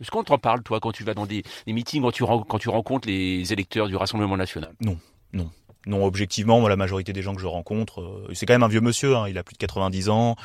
Est-ce 0.00 0.10
qu'on 0.10 0.22
t'en 0.22 0.38
parle, 0.38 0.62
toi, 0.62 0.80
quand 0.80 0.92
tu 0.92 1.04
vas 1.04 1.14
dans 1.14 1.26
des, 1.26 1.42
meetings, 1.66 2.00
quand 2.02 2.58
tu, 2.58 2.68
rencontres 2.70 3.08
les 3.08 3.52
électeurs 3.52 3.88
du 3.88 3.96
Rassemblement 3.96 4.36
national? 4.36 4.72
Non, 4.80 4.96
non. 5.32 5.50
Non, 5.86 6.04
objectivement, 6.04 6.66
la 6.68 6.76
majorité 6.76 7.12
des 7.12 7.22
gens 7.22 7.34
que 7.34 7.40
je 7.40 7.46
rencontre, 7.46 8.28
c'est 8.34 8.46
quand 8.46 8.54
même 8.54 8.62
un 8.62 8.68
vieux 8.68 8.80
monsieur, 8.80 9.16
hein, 9.16 9.28
il 9.28 9.36
a 9.36 9.42
plus 9.42 9.54
de 9.54 9.58
90 9.58 10.08
ans. 10.10 10.36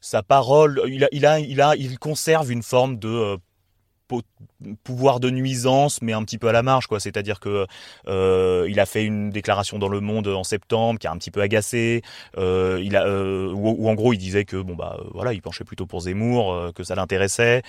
sa 0.00 0.22
parole, 0.22 0.82
il, 0.86 1.04
a, 1.04 1.08
il, 1.12 1.26
a, 1.26 1.40
il, 1.40 1.60
a, 1.60 1.74
il 1.76 1.98
conserve 1.98 2.52
une 2.52 2.62
forme 2.62 2.98
de 2.98 3.38
pouvoir 4.84 5.20
de 5.20 5.30
nuisance, 5.30 6.00
mais 6.02 6.12
un 6.12 6.22
petit 6.22 6.38
peu 6.38 6.48
à 6.48 6.52
la 6.52 6.62
marge, 6.62 6.86
quoi. 6.86 7.00
C'est-à-dire 7.00 7.40
que 7.40 7.66
euh, 8.08 8.66
il 8.68 8.80
a 8.80 8.86
fait 8.86 9.04
une 9.04 9.30
déclaration 9.30 9.78
dans 9.78 9.88
Le 9.88 10.00
Monde 10.00 10.28
en 10.28 10.44
septembre 10.44 10.98
qui 10.98 11.06
a 11.06 11.12
un 11.12 11.16
petit 11.16 11.30
peu 11.30 11.40
agacé. 11.40 12.02
Euh, 12.38 12.80
il 12.82 12.96
a, 12.96 13.06
euh, 13.06 13.52
en 13.54 13.94
gros 13.94 14.12
il 14.12 14.18
disait 14.18 14.44
que 14.44 14.56
bon 14.56 14.74
bah 14.74 14.98
voilà, 15.12 15.32
il 15.32 15.42
penchait 15.42 15.64
plutôt 15.64 15.86
pour 15.86 16.00
Zemmour, 16.00 16.72
que 16.74 16.84
ça 16.84 16.94
l'intéressait. 16.94 17.62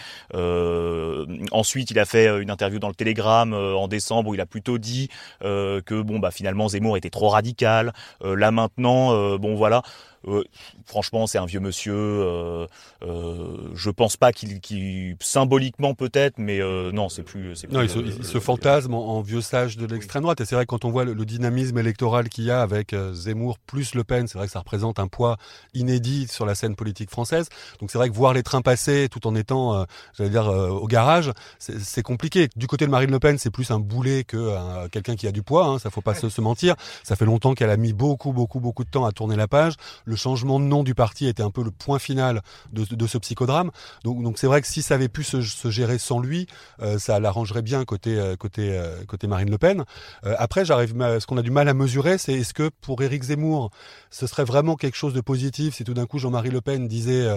ensuite, 1.52 1.92
il 1.92 2.00
a 2.00 2.06
fait 2.06 2.28
une 2.42 2.50
interview 2.50 2.80
dans 2.80 2.90
le 2.90 2.96
Télégramme 2.96 3.54
en 3.54 3.88
décembre 3.88 4.30
où 4.30 4.34
il 4.34 4.42
a 4.42 4.46
plutôt 4.46 4.78
dit 4.78 5.10
que 5.42 6.02
bon 6.02 6.20
bah 6.20 6.32
finalement 6.32 6.68
Zemmour 6.70 6.98
était 6.98 7.10
trop 7.10 7.30
radical. 7.30 7.94
là 8.24 8.52
maintenant, 8.52 9.38
bon 9.38 9.56
voilà. 9.56 9.84
Euh, 10.28 10.44
franchement, 10.86 11.28
c'est 11.28 11.38
un 11.38 11.46
vieux 11.46 11.60
monsieur. 11.60 11.94
Euh, 11.96 12.68
euh, 13.04 13.70
je 13.74 13.90
pense 13.90 14.18
pas 14.18 14.32
qu'il, 14.32 15.16
symboliquement 15.20 15.94
peut-être, 15.94 16.38
mais 16.38 16.60
euh, 16.78 16.92
non, 16.92 17.10
c'est 17.10 17.24
plus. 17.24 17.54
non, 17.70 17.82
il 17.82 17.90
se, 17.90 18.40
fantasme 18.40 18.94
en, 18.94 19.22
vieux 19.22 19.42
sage 19.42 19.78
de 19.78 19.86
l'extrême 19.86 20.24
droite. 20.24 20.42
Et 20.42 20.46
c'est 20.46 20.56
vrai 20.56 20.66
quand 20.66 20.86
on 20.86 20.92
voit 20.92 21.06
le, 21.06 21.26
dynamisme 21.26 21.78
électoral 21.78 22.30
qu'il 22.30 22.46
y 22.46 22.52
a 22.52 22.62
avec 22.62 22.96
Zemmour 23.14 23.60
plus 23.60 23.96
Le 23.96 24.04
Pen, 24.04 24.28
c'est 24.28 24.38
vrai 24.38 24.48
que 24.48 24.54
ça 24.54 24.60
représente 24.60 25.00
un 25.00 25.08
poids 25.08 25.38
inédit 25.74 26.28
sur 26.28 26.46
la 26.46 26.56
scène 26.56 26.76
politique 26.76 27.10
française. 27.10 27.50
Donc 27.82 27.92
c'est 27.92 27.98
vrai 27.98 28.10
que 28.10 28.16
voir 28.16 28.34
les 28.34 28.44
trains 28.44 28.62
passer 28.62 29.10
tout 29.12 29.28
en 29.28 29.36
étant, 29.36 29.86
j'allais 30.18 30.30
dire, 30.30 30.48
au 30.48 30.88
garage, 30.88 31.32
c'est, 31.60 32.04
compliqué. 32.04 32.48
Du 32.56 32.68
côté 32.68 32.86
de 32.86 32.92
Marine 32.92 33.12
Le 33.12 33.20
Pen, 33.20 33.38
c'est 33.38 33.52
plus 33.52 33.72
un 33.72 33.80
boulet 33.80 34.24
que 34.24 34.88
quelqu'un 34.88 35.16
qui 35.16 35.28
a 35.28 35.32
du 35.32 35.44
poids. 35.44 35.66
Hein, 35.66 35.80
ça 35.80 35.90
faut 35.90 36.02
pas 36.02 36.16
se, 36.16 36.30
se 36.30 36.42
mentir. 36.42 36.76
Ça 37.04 37.16
fait 37.16 37.26
longtemps 37.26 37.54
qu'elle 37.54 37.70
a 37.70 37.78
mis 37.78 37.94
beaucoup, 37.94 38.32
beaucoup, 38.32 38.60
beaucoup 38.60 38.84
de 38.84 38.90
temps 38.90 39.06
à 39.06 39.12
tourner 39.12 39.36
la 39.36 39.48
page. 39.48 39.74
Le 40.06 40.16
changement 40.16 40.60
de 40.60 40.66
nom 40.66 40.84
du 40.84 40.96
parti 40.96 41.28
était 41.28 41.44
un 41.44 41.52
peu 41.52 41.64
le 41.64 41.72
point 41.72 42.00
final 42.00 42.42
de, 42.72 43.08
ce 43.08 43.18
psychodrame. 43.18 43.72
Donc, 44.04 44.22
donc 44.24 44.38
c'est 44.38 44.48
vrai 44.48 44.62
que 44.62 44.68
si 44.68 44.82
ça 44.82 44.96
avait 44.96 45.10
pu 45.10 45.24
se, 45.24 45.42
gérer 45.70 45.98
sans 45.98 46.20
lui, 46.20 46.48
euh, 46.48 46.67
ça 46.98 47.20
l'arrangerait 47.20 47.62
bien 47.62 47.86
côté 47.86 48.18
euh, 48.18 48.36
côté 48.36 48.78
euh, 48.78 49.04
côté 49.06 49.28
Marine 49.28 49.50
Le 49.50 49.58
Pen. 49.58 49.84
après, 50.24 50.66
j'arrive, 50.66 50.94
ce 51.20 51.26
qu'on 51.26 51.38
a 51.38 51.42
du 51.42 51.52
mal 51.52 51.68
à 51.68 51.74
mesurer, 51.74 52.18
c'est 52.18 52.34
est-ce 52.34 52.54
que 52.54 52.70
pour 52.82 53.02
Éric 53.02 53.24
Zemmour, 53.24 53.72
ce 54.10 54.28
serait 54.28 54.44
vraiment 54.44 54.76
quelque 54.76 54.96
chose 54.96 55.14
de 55.14 55.22
positif 55.22 55.76
si 55.76 55.84
tout 55.84 55.94
d'un 55.94 56.06
coup 56.06 56.20
Jean-Marie 56.20 56.50
Le 56.50 56.62
Pen 56.62 56.88
disait 56.88 57.28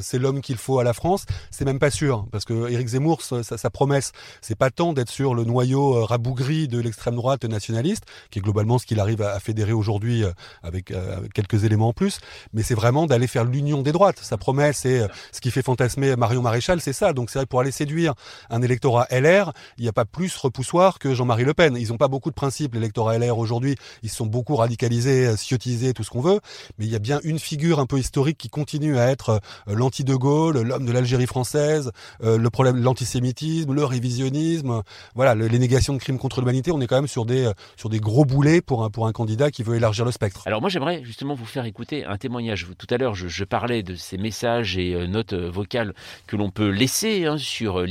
c'est 0.00 0.18
l'homme 0.18 0.40
qu'il 0.40 0.56
faut 0.56 0.78
à 0.78 0.84
la 0.84 0.92
France? 0.92 1.26
C'est 1.50 1.64
même 1.64 1.78
pas 1.78 1.90
sûr 1.90 2.26
parce 2.30 2.44
que 2.44 2.70
Éric 2.70 2.88
Zemmour, 2.88 3.22
sa, 3.22 3.42
sa 3.42 3.70
promesse, 3.70 4.12
c'est 4.40 4.56
pas 4.56 4.70
tant 4.70 4.92
d'être 4.92 5.10
sur 5.10 5.34
le 5.34 5.44
noyau 5.44 6.04
rabougri 6.04 6.68
de 6.68 6.78
l'extrême 6.80 7.16
droite 7.16 7.44
nationaliste, 7.44 8.04
qui 8.30 8.38
est 8.38 8.42
globalement 8.42 8.78
ce 8.78 8.86
qu'il 8.86 9.00
arrive 9.00 9.22
à, 9.22 9.38
fédérer 9.40 9.72
aujourd'hui 9.72 10.24
avec, 10.62 10.92
quelques 11.34 11.64
éléments 11.64 11.88
en 11.88 11.92
plus 11.92 12.20
mais 12.52 12.62
c'est 12.62 12.74
vraiment 12.74 13.06
d'aller 13.06 13.26
faire 13.26 13.44
l'union 13.44 13.82
des 13.82 13.92
droites. 13.92 14.18
Sa 14.20 14.36
promesse 14.36 14.84
euh, 14.86 15.08
ce 15.32 15.40
qui 15.40 15.50
fait 15.50 15.62
fantasmer 15.62 16.16
Marion 16.16 16.42
Maréchal, 16.42 16.80
c'est 16.80 16.92
ça. 16.92 17.12
Donc 17.12 17.30
c'est 17.30 17.38
vrai 17.38 17.46
pour 17.46 17.60
aller 17.60 17.70
séduire 17.70 18.14
un 18.50 18.62
électorat 18.66 19.06
LR, 19.10 19.52
il 19.78 19.82
n'y 19.82 19.88
a 19.88 19.92
pas 19.92 20.04
plus 20.04 20.36
repoussoir 20.36 20.98
que 20.98 21.14
Jean-Marie 21.14 21.44
Le 21.44 21.54
Pen. 21.54 21.76
Ils 21.78 21.88
n'ont 21.88 21.96
pas 21.96 22.08
beaucoup 22.08 22.28
de 22.28 22.34
principes, 22.34 22.74
l'électorat 22.74 23.18
LR 23.18 23.38
aujourd'hui. 23.38 23.76
Ils 24.02 24.10
sont 24.10 24.26
beaucoup 24.26 24.56
radicalisés, 24.56 25.26
euh, 25.26 25.36
sciotisés, 25.36 25.94
tout 25.94 26.04
ce 26.04 26.10
qu'on 26.10 26.20
veut. 26.20 26.40
Mais 26.78 26.84
il 26.84 26.90
y 26.90 26.96
a 26.96 26.98
bien 26.98 27.20
une 27.24 27.38
figure 27.38 27.80
un 27.80 27.86
peu 27.86 27.98
historique 27.98 28.36
qui 28.36 28.50
continue 28.50 28.98
à 28.98 29.10
être 29.10 29.40
euh, 29.68 29.74
l'anti-de 29.74 30.14
Gaulle, 30.14 30.60
l'homme 30.60 30.84
de 30.84 30.92
l'Algérie 30.92 31.26
française, 31.26 31.90
le 32.20 32.48
problème, 32.50 32.76
l'antisémitisme, 32.76 33.72
le 33.72 33.84
révisionnisme, 33.84 34.82
voilà, 35.14 35.34
les 35.34 35.58
négations 35.58 35.94
de 35.94 35.98
crimes 35.98 36.18
contre 36.18 36.40
l'humanité. 36.40 36.72
On 36.72 36.80
est 36.80 36.86
quand 36.86 36.96
même 36.96 37.06
sur 37.06 37.24
des 37.24 37.50
sur 37.76 37.88
des 37.88 37.98
gros 37.98 38.24
boulets 38.24 38.60
pour 38.60 38.84
un 38.84 38.90
pour 38.90 39.06
un 39.06 39.12
candidat 39.12 39.50
qui 39.50 39.62
veut 39.62 39.76
élargir 39.76 40.04
le 40.04 40.10
spectre. 40.10 40.42
Alors 40.46 40.60
moi 40.60 40.70
j'aimerais 40.70 41.02
justement 41.04 41.34
vous 41.34 41.46
faire 41.46 41.64
écouter 41.64 42.04
un 42.04 42.16
témoignage. 42.16 42.66
Tout 42.78 42.86
à 42.90 42.98
l'heure, 42.98 43.14
je, 43.14 43.44
parlais 43.44 43.82
de 43.82 43.94
ces 43.94 44.16
messages 44.16 44.76
et 44.76 44.94
euh, 44.94 45.06
notes 45.06 45.32
euh, 45.32 45.50
vocales 45.50 45.94
que 46.26 46.36
l'on 46.36 46.50
peut 46.50 46.68
laisser 46.68 47.26
hein, 47.26 47.38
sur 47.38 47.80
euh, 47.80 47.86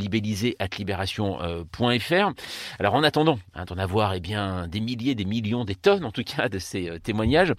libellisé.libération.fr. 0.77 2.33
Alors 2.79 2.93
en 2.93 3.03
attendant 3.03 3.39
hein, 3.53 3.65
d'en 3.65 3.77
avoir 3.77 4.13
eh 4.13 4.19
bien, 4.19 4.67
des 4.67 4.79
milliers, 4.79 5.15
des 5.15 5.25
millions, 5.25 5.65
des 5.65 5.75
tonnes 5.75 6.05
en 6.05 6.11
tout 6.11 6.23
cas 6.23 6.49
de 6.49 6.59
ces 6.59 6.99
témoignages, 7.03 7.53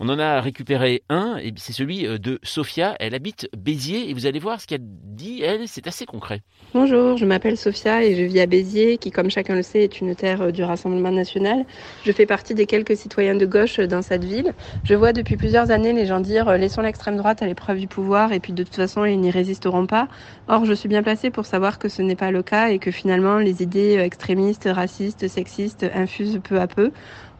on 0.00 0.08
en 0.08 0.18
a 0.18 0.40
récupéré 0.40 1.02
un, 1.08 1.36
et 1.36 1.52
c'est 1.56 1.72
celui 1.72 2.02
de 2.02 2.38
Sophia. 2.42 2.96
Elle 3.00 3.14
habite 3.14 3.48
Béziers 3.56 4.10
et 4.10 4.14
vous 4.14 4.26
allez 4.26 4.38
voir 4.38 4.60
ce 4.60 4.66
qu'elle 4.66 4.82
dit, 4.82 5.42
elle, 5.42 5.68
c'est 5.68 5.86
assez 5.86 6.06
concret. 6.06 6.42
Bonjour, 6.74 7.16
je 7.16 7.24
m'appelle 7.24 7.56
Sophia 7.56 8.04
et 8.04 8.14
je 8.14 8.22
vis 8.22 8.40
à 8.40 8.46
Béziers, 8.46 8.98
qui 8.98 9.10
comme 9.10 9.30
chacun 9.30 9.54
le 9.54 9.62
sait 9.62 9.82
est 9.82 10.00
une 10.00 10.14
terre 10.14 10.52
du 10.52 10.62
Rassemblement 10.62 11.10
national. 11.10 11.64
Je 12.04 12.12
fais 12.12 12.26
partie 12.26 12.54
des 12.54 12.66
quelques 12.66 12.96
citoyens 12.96 13.34
de 13.34 13.46
gauche 13.46 13.78
dans 13.80 14.02
cette 14.02 14.24
ville. 14.24 14.54
Je 14.84 14.94
vois 14.94 15.12
depuis 15.12 15.36
plusieurs 15.36 15.70
années 15.70 15.92
les 15.92 16.06
gens 16.06 16.20
dire 16.20 16.48
euh, 16.48 16.56
laissons 16.56 16.82
l'extrême 16.82 17.16
droite 17.16 17.42
à 17.42 17.46
l'épreuve 17.46 17.78
du 17.78 17.88
pouvoir 17.88 18.32
et 18.32 18.40
puis 18.40 18.52
de 18.52 18.62
toute 18.62 18.74
façon 18.74 19.04
ils 19.04 19.20
n'y 19.20 19.30
résisteront 19.30 19.86
pas. 19.86 20.08
Or 20.48 20.64
je 20.64 20.72
suis 20.72 20.88
bien 20.88 21.02
placée 21.02 21.30
pour 21.30 21.46
savoir 21.46 21.78
que 21.78 21.88
ce 21.88 22.02
n'est 22.02 22.16
pas 22.16 22.30
le 22.30 22.42
cas 22.42 22.49
et 22.52 22.78
que 22.78 22.90
finalement 22.90 23.38
les 23.38 23.62
idées 23.62 23.98
euh, 23.98 24.04
extrémistes, 24.04 24.68
racistes, 24.70 25.28
sexistes 25.28 25.86
infusent 25.94 26.40
peu 26.42 26.60
à 26.60 26.66
peu. 26.66 26.90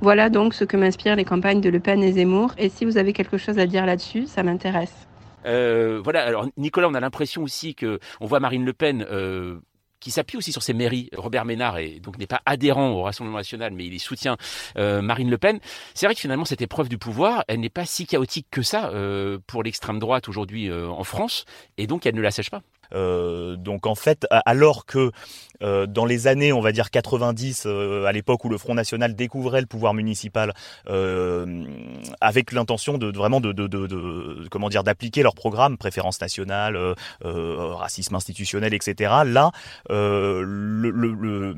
Voilà 0.01 0.31
donc 0.31 0.55
ce 0.55 0.64
que 0.64 0.77
m'inspirent 0.77 1.16
les 1.16 1.25
campagnes 1.25 1.61
de 1.61 1.68
Le 1.68 1.81
Pen 1.81 2.03
et 2.03 2.12
Zemmour 2.12 2.53
et 2.59 2.68
si 2.68 2.85
vous 2.85 2.96
avez 2.96 3.12
quelque 3.12 3.37
chose 3.37 3.59
à 3.59 3.66
dire 3.66 3.87
là-dessus, 3.87 4.27
ça 4.27 4.42
m'intéresse. 4.42 5.07
Euh, 5.46 6.01
voilà, 6.03 6.25
alors 6.25 6.46
Nicolas, 6.57 6.88
on 6.88 6.94
a 6.94 7.01
l'impression 7.01 7.42
aussi 7.42 7.75
que 7.75 7.99
on 8.20 8.27
voit 8.27 8.40
Marine 8.40 8.64
Le 8.64 8.73
Pen 8.73 9.05
qui 10.01 10.11
s'appuie 10.11 10.38
aussi 10.38 10.51
sur 10.51 10.62
ses 10.62 10.73
mairies. 10.73 11.11
Robert 11.16 11.44
Ménard 11.44 11.79
est, 11.79 12.01
donc 12.01 12.18
n'est 12.18 12.27
pas 12.27 12.40
adhérent 12.46 12.90
au 12.90 13.03
Rassemblement 13.03 13.38
national, 13.38 13.73
mais 13.73 13.87
il 13.87 14.01
soutient 14.01 14.37
euh, 14.77 15.03
Marine 15.03 15.31
Le 15.31 15.38
Pen. 15.38 15.61
C'est 15.94 16.07
vrai 16.07 16.14
que 16.14 16.20
finalement 16.20 16.46
cette 16.46 16.62
épreuve 16.62 16.88
du 16.88 16.99
pouvoir, 16.99 17.44
elle 17.46 17.61
n'est 17.61 17.68
pas 17.68 17.85
si 17.85 18.07
chaotique 18.07 18.46
que 18.51 18.62
ça 18.62 18.90
euh, 18.90 19.38
pour 19.46 19.62
l'extrême 19.62 19.99
droite 19.99 20.29
aujourd'hui 20.29 20.68
euh, 20.68 20.88
en 20.88 21.05
France, 21.05 21.44
et 21.77 21.87
donc 21.87 22.07
elle 22.07 22.14
ne 22.14 22.23
la 22.23 22.31
sèche 22.31 22.51
pas. 22.51 22.62
Euh, 22.94 23.57
donc 23.57 23.87
en 23.87 23.94
fait, 23.94 24.26
alors 24.44 24.87
que 24.87 25.11
euh, 25.62 25.87
dans 25.87 26.07
les 26.07 26.26
années, 26.26 26.53
on 26.53 26.61
va 26.61 26.72
dire 26.72 26.90
90, 26.90 27.64
euh, 27.66 28.05
à 28.07 28.12
l'époque 28.12 28.44
où 28.44 28.48
le 28.48 28.59
Front 28.59 28.74
National 28.74 29.14
découvrait 29.14 29.61
le 29.61 29.66
pouvoir 29.66 29.94
municipal, 29.94 30.53
avec 32.20 32.53
l'intention 32.53 32.98
de, 32.98 33.16
vraiment 33.16 33.40
de, 33.40 34.48
comment 34.48 34.68
dire 34.68 34.85
d'appliquer 34.85 35.22
leur 35.22 35.35
programme, 35.35 35.76
préférence 35.76 36.20
nationale, 36.20 36.79
racisme 37.22 38.14
institutionnel, 38.14 38.74
etc. 38.74 39.12
Là, 39.24 39.50
le, 39.88 41.55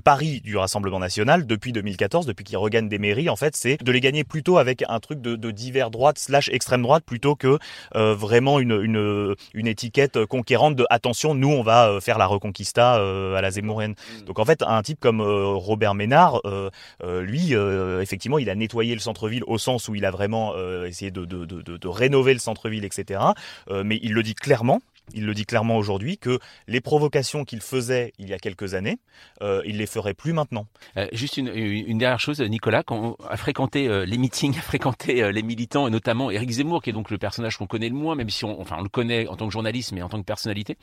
pari 0.00 0.40
du 0.40 0.56
Rassemblement 0.56 0.98
national 0.98 1.46
depuis 1.46 1.72
2014, 1.72 2.26
depuis 2.26 2.44
qu'il 2.44 2.56
regagne 2.56 2.88
des 2.88 2.98
mairies, 2.98 3.28
en 3.28 3.36
fait, 3.36 3.54
c'est 3.56 3.82
de 3.82 3.92
les 3.92 4.00
gagner 4.00 4.24
plutôt 4.24 4.58
avec 4.58 4.84
un 4.88 4.98
truc 5.00 5.20
de, 5.20 5.50
divers 5.50 5.90
droite 5.90 6.18
slash 6.18 6.48
extrême 6.48 6.82
droite 6.82 7.04
plutôt 7.04 7.36
que 7.36 7.58
vraiment 7.94 8.58
une, 8.58 9.36
une 9.54 9.66
étiquette 9.66 10.24
conquérante 10.26 10.71
de 10.74 10.86
attention, 10.90 11.34
nous 11.34 11.50
on 11.50 11.62
va 11.62 11.88
euh, 11.88 12.00
faire 12.00 12.18
la 12.18 12.26
reconquista 12.26 12.98
euh, 12.98 13.34
à 13.34 13.40
la 13.40 13.50
Zemmourienne. 13.50 13.92
Mm. 13.92 14.24
Donc 14.24 14.38
en 14.38 14.44
fait, 14.44 14.62
un 14.62 14.82
type 14.82 15.00
comme 15.00 15.20
euh, 15.20 15.46
Robert 15.46 15.94
Ménard, 15.94 16.40
lui, 17.02 17.54
effectivement, 18.00 18.38
il 18.38 18.50
a 18.50 18.54
nettoyé 18.54 18.94
le 18.94 19.00
centre-ville 19.00 19.42
au 19.46 19.58
sens 19.58 19.88
où 19.88 19.94
il 19.94 20.04
a 20.04 20.10
vraiment 20.10 20.54
essayé 20.84 21.10
de, 21.10 21.24
de, 21.24 21.44
de, 21.44 21.62
de, 21.62 21.88
rénover 21.88 22.32
le 22.32 22.38
centre-ville, 22.38 22.84
etc. 22.84 23.20
mais 23.70 23.98
il 24.02 24.12
le 24.12 24.22
dit 24.22 24.34
clairement, 24.34 24.80
il 25.14 25.26
le 25.26 25.34
dit 25.34 25.44
clairement 25.44 25.76
aujourd'hui, 25.76 26.18
que 26.18 26.38
les 26.68 26.80
provocations 26.80 27.44
qu'il 27.44 27.60
faisait 27.60 28.12
il 28.18 28.28
y 28.28 28.34
a 28.34 28.38
quelques 28.38 28.74
années, 28.74 28.98
euh, 29.42 29.62
il 29.64 29.78
les 29.78 29.86
ferait 29.86 30.14
plus 30.14 30.32
maintenant. 30.32 30.66
juste 31.12 31.36
une, 31.36 31.98
dernière 31.98 32.20
chose, 32.20 32.40
Nicolas, 32.40 32.82
quand 32.82 33.16
on 33.20 33.24
a 33.24 33.36
fréquenté 33.36 34.04
les 34.06 34.18
meetings, 34.18 34.56
a 34.58 34.62
fréquenté 34.62 35.32
les 35.32 35.42
militants, 35.42 35.86
et 35.86 35.90
notamment 35.90 36.30
Éric 36.30 36.50
Zemmour, 36.50 36.82
qui 36.82 36.90
est 36.90 36.92
donc 36.92 37.10
le 37.10 37.18
personnage 37.18 37.56
qu'on 37.56 37.66
connaît 37.66 37.88
le 37.88 37.94
moins, 37.94 38.14
même 38.14 38.30
si 38.30 38.44
on, 38.44 38.60
enfin, 38.60 38.76
on 38.78 38.82
le 38.82 38.88
connaît 38.88 39.26
en 39.26 39.36
tant 39.36 39.46
que 39.46 39.52
journaliste, 39.52 39.92
mais 39.92 40.02
en 40.02 40.08
tant 40.08 40.18
que 40.18 40.26
personnalité. 40.26 40.78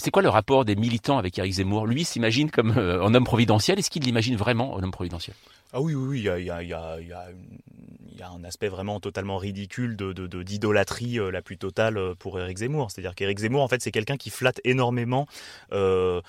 Euh, 0.00 0.04
C'est 0.04 0.10
quoi 0.10 0.22
le 0.22 0.28
rapport 0.28 0.64
des 0.64 0.76
militants 0.76 1.18
avec 1.18 1.38
Éric 1.38 1.52
Zemmour? 1.54 1.86
Lui 1.86 2.04
s'imagine 2.04 2.50
comme 2.50 2.72
un 2.72 3.14
homme 3.14 3.24
providentiel. 3.24 3.78
Est-ce 3.78 3.90
qu'il 3.90 4.02
l'imagine 4.02 4.36
vraiment 4.36 4.78
un 4.78 4.82
homme 4.82 4.90
providentiel? 4.90 5.36
Ah 5.72 5.80
oui, 5.80 5.94
oui, 5.94 6.08
oui, 6.08 6.18
il 6.18 6.46
y 6.46 8.22
a, 8.22 8.32
un 8.32 8.44
aspect 8.44 8.68
vraiment 8.68 9.00
totalement 9.00 9.38
ridicule 9.38 9.96
de, 9.96 10.12
d'idolâtrie 10.42 11.14
de, 11.14 11.22
la 11.22 11.42
plus 11.42 11.56
totale 11.56 12.14
pour 12.18 12.38
Éric 12.38 12.58
Zemmour. 12.58 12.90
C'est-à-dire 12.90 13.14
qu'Éric 13.14 13.38
Zemmour, 13.38 13.62
en 13.62 13.68
fait, 13.68 13.80
c'est 13.80 13.92
quelqu'un 13.92 14.16
qui 14.16 14.30
flatte 14.30 14.60
énormément 14.64 15.26
euh, 15.72 16.20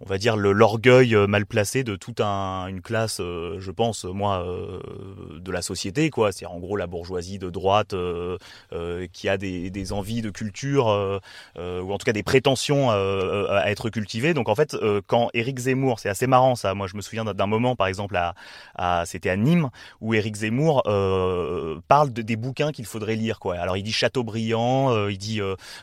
on 0.00 0.06
va 0.06 0.18
dire 0.18 0.36
l'orgueil 0.36 1.14
euh, 1.14 1.26
mal 1.26 1.46
placé 1.46 1.84
de 1.84 1.96
toute 1.96 2.20
un, 2.20 2.66
une 2.66 2.80
classe, 2.80 3.20
euh, 3.20 3.56
je 3.60 3.70
pense 3.70 4.04
moi, 4.04 4.44
euh, 4.46 4.80
de 5.38 5.52
la 5.52 5.62
société, 5.62 6.10
quoi. 6.10 6.32
C'est 6.32 6.46
en 6.46 6.58
gros 6.58 6.76
la 6.76 6.86
bourgeoisie 6.86 7.38
de 7.38 7.50
droite 7.50 7.94
qui 9.12 9.28
a 9.28 9.36
des, 9.36 9.92
envies 9.92 10.22
de 10.22 10.30
culture 10.30 10.86
ou 11.56 11.92
en 11.92 11.98
tout 11.98 12.04
cas 12.04 12.12
des 12.12 12.22
prétentions 12.22 12.90
à 12.90 13.64
être 13.66 13.90
cultivées. 13.90 14.34
Donc 14.34 14.48
en 14.48 14.54
fait, 14.54 14.76
quand 15.06 15.28
Éric 15.34 15.58
Zemmour, 15.58 15.98
c'est 16.00 16.08
assez 16.08 16.26
marrant 16.26 16.54
ça. 16.54 16.74
Moi, 16.74 16.86
je 16.86 16.96
me 16.96 17.02
souviens 17.02 17.24
d'un 17.24 17.46
moment, 17.46 17.76
par 17.76 17.86
exemple, 17.86 18.16
à, 18.16 19.04
c'était 19.06 19.30
à 19.30 19.36
Nîmes, 19.36 19.68
où 20.00 20.14
Éric 20.14 20.36
Zemmour 20.36 20.82
parle 21.88 22.12
de, 22.12 22.22
des 22.22 22.36
bouquins 22.36 22.72
qu'il 22.72 22.86
faudrait 22.86 23.16
lire, 23.16 23.38
quoi. 23.38 23.56
Alors 23.56 23.76
il 23.76 23.82
dit 23.82 23.92
Chateaubriand, 23.92 25.08
il 25.08 25.18
dit 25.18 25.40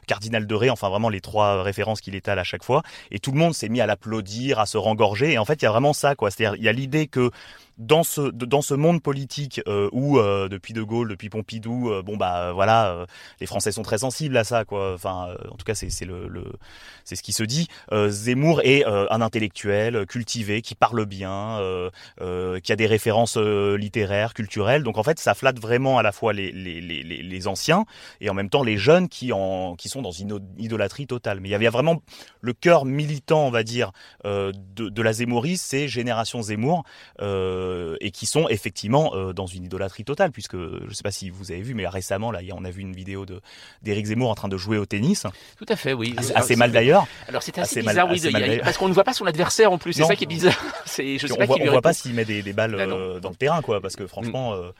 Cardinal 0.07 0.47
de 0.47 0.55
Ré, 0.55 0.69
enfin 0.69 0.89
vraiment 0.89 1.09
les 1.09 1.21
trois 1.21 1.63
références 1.63 2.01
qu'il 2.01 2.15
étale 2.15 2.39
à 2.39 2.43
chaque 2.43 2.63
fois, 2.63 2.81
et 3.11 3.19
tout 3.19 3.31
le 3.31 3.37
monde 3.37 3.53
s'est 3.53 3.69
mis 3.69 3.81
à 3.81 3.85
la 3.85 3.97
applaudir, 4.01 4.59
à 4.59 4.65
se 4.65 4.77
rengorger. 4.77 5.33
Et 5.33 5.37
en 5.37 5.45
fait, 5.45 5.61
il 5.61 5.65
y 5.65 5.67
a 5.67 5.71
vraiment 5.71 5.93
ça, 5.93 6.15
quoi. 6.15 6.31
C'est-à-dire, 6.31 6.57
il 6.57 6.63
y 6.63 6.69
a 6.69 6.71
l'idée 6.71 7.07
que 7.07 7.29
dans 7.81 8.03
ce 8.03 8.21
dans 8.21 8.61
ce 8.61 8.75
monde 8.75 9.01
politique 9.01 9.59
euh, 9.67 9.89
où 9.91 10.19
euh, 10.19 10.47
depuis 10.47 10.73
De 10.73 10.83
Gaulle, 10.83 11.09
depuis 11.09 11.29
Pompidou, 11.29 11.89
euh, 11.89 12.03
bon 12.03 12.15
bah 12.15 12.51
voilà, 12.53 13.07
les 13.39 13.47
Français 13.47 13.71
sont 13.71 13.81
très 13.81 13.99
sensibles 13.99 14.37
à 14.37 14.43
ça 14.43 14.65
quoi. 14.65 14.93
Enfin, 14.93 15.35
en 15.49 15.55
tout 15.55 15.65
cas 15.65 15.73
c'est 15.73 16.05
le, 16.05 16.27
le 16.27 16.43
c'est 17.03 17.15
ce 17.15 17.23
qui 17.23 17.33
se 17.33 17.43
dit. 17.43 17.67
Zemmour 18.07 18.61
est 18.63 18.85
un 18.85 19.21
intellectuel 19.21 20.05
cultivé 20.05 20.61
qui 20.61 20.75
parle 20.75 21.05
bien, 21.05 21.59
qui 22.19 22.71
a 22.71 22.75
des 22.75 22.85
références 22.85 23.37
littéraires, 23.37 24.33
culturelles. 24.33 24.83
Donc 24.83 24.97
en 24.97 25.03
fait 25.03 25.19
ça 25.19 25.33
flatte 25.33 25.59
vraiment 25.59 25.97
à 25.97 26.03
la 26.03 26.11
fois 26.11 26.33
les 26.33 26.51
les, 26.51 26.81
les, 26.81 27.03
les 27.03 27.47
anciens 27.47 27.85
et 28.19 28.29
en 28.29 28.33
même 28.33 28.49
temps 28.49 28.63
les 28.63 28.77
jeunes 28.77 29.09
qui 29.09 29.33
en 29.33 29.75
qui 29.75 29.89
sont 29.89 30.01
dans 30.01 30.11
une 30.11 30.39
idolâtrie 30.57 31.07
totale. 31.07 31.39
Mais 31.39 31.49
il 31.49 31.51
y 31.51 31.55
avait 31.55 31.67
vraiment 31.69 32.01
le 32.41 32.53
cœur 32.53 32.85
militant, 32.85 33.47
on 33.47 33.51
va 33.51 33.63
dire, 33.63 33.91
de, 34.23 35.01
la 35.01 35.13
Zemmourie, 35.13 35.57
c'est 35.57 35.87
Génération 35.87 36.41
Zemmour. 36.43 36.83
Euh, 37.71 37.97
et 38.01 38.11
qui 38.11 38.25
sont 38.25 38.47
effectivement 38.49 39.15
euh, 39.15 39.33
dans 39.33 39.45
une 39.45 39.63
idolâtrie 39.65 40.03
totale, 40.03 40.31
puisque 40.31 40.57
je 40.57 40.85
ne 40.87 40.93
sais 40.93 41.03
pas 41.03 41.11
si 41.11 41.29
vous 41.29 41.51
avez 41.51 41.61
vu, 41.61 41.73
mais 41.73 41.87
récemment, 41.87 42.31
là, 42.31 42.39
on 42.53 42.65
a 42.65 42.69
vu 42.69 42.81
une 42.81 42.93
vidéo 42.93 43.25
d'Éric 43.81 44.07
Zemmour 44.07 44.29
en 44.29 44.35
train 44.35 44.47
de 44.47 44.57
jouer 44.57 44.77
au 44.77 44.85
tennis. 44.85 45.25
Tout 45.57 45.65
à 45.67 45.75
fait, 45.75 45.93
oui. 45.93 46.15
Assez, 46.35 46.55
mal 46.55 46.71
d'ailleurs. 46.71 47.07
Alors 47.27 47.43
c'est 47.43 47.57
assez, 47.57 47.81
bizarre, 47.81 48.09
oui, 48.09 48.21
parce 48.63 48.77
qu'on 48.77 48.89
ne 48.89 48.93
voit 48.93 49.03
pas 49.03 49.13
son 49.13 49.25
adversaire 49.25 49.71
en 49.71 49.77
plus. 49.77 49.93
C'est 49.93 50.03
ça 50.03 50.15
qui 50.15 50.25
est 50.25 50.27
bizarre. 50.27 50.59
je 50.85 50.91
sais 50.91 51.31
on 51.31 51.35
pas 51.35 51.45
voit, 51.45 51.57
voit 51.57 51.81
pas 51.81 51.93
s'il 51.93 52.13
met 52.13 52.25
des, 52.25 52.41
balles 52.53 52.75
bah 52.75 52.83
euh, 52.83 53.19
dans 53.19 53.29
le 53.29 53.35
terrain, 53.35 53.61
quoi, 53.61 53.81
parce 53.81 53.95
que 53.95 54.07
franchement. 54.07 54.55
Mm. 54.55 54.71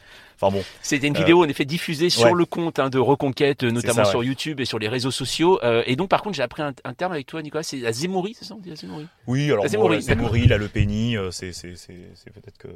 Enfin 0.44 0.58
bon. 0.58 0.64
C'était 0.82 1.06
une 1.06 1.14
vidéo 1.14 1.44
en 1.44 1.48
effet 1.48 1.66
diffusée 1.66 2.10
sur 2.10 2.34
le 2.34 2.46
compte 2.46 2.80
hein, 2.80 2.90
de 2.90 2.98
Reconquête, 2.98 3.64
notamment 3.64 4.06
sur 4.06 4.24
YouTube 4.24 4.60
et 4.60 4.66
sur 4.66 4.80
les 4.80 4.88
réseaux 4.88 5.12
sociaux. 5.12 5.60
et 5.86 5.96
donc 5.96 6.10
par 6.10 6.24
contre 6.24 6.36
j'ai 6.36 6.44
appris 6.44 6.64
un, 6.64 6.94
terme 6.94 7.12
avec 7.12 7.28
toi 7.28 7.42
Nicolas, 7.42 7.64
c'est 7.64 7.78
la 7.78 7.92
zémorie, 7.92 8.36
c'est 8.38 8.46
ça 8.46 8.56
on 8.56 8.58
dit 8.58 8.70
la 8.70 8.76
Oui, 9.28 9.52
alors 9.52 9.64
la 9.64 9.70
zémorie, 10.02 10.48
la, 10.48 10.58
lepénie, 10.58 11.16
c'est 11.32 11.52
peut-être 11.52 12.58
que. 12.58 12.68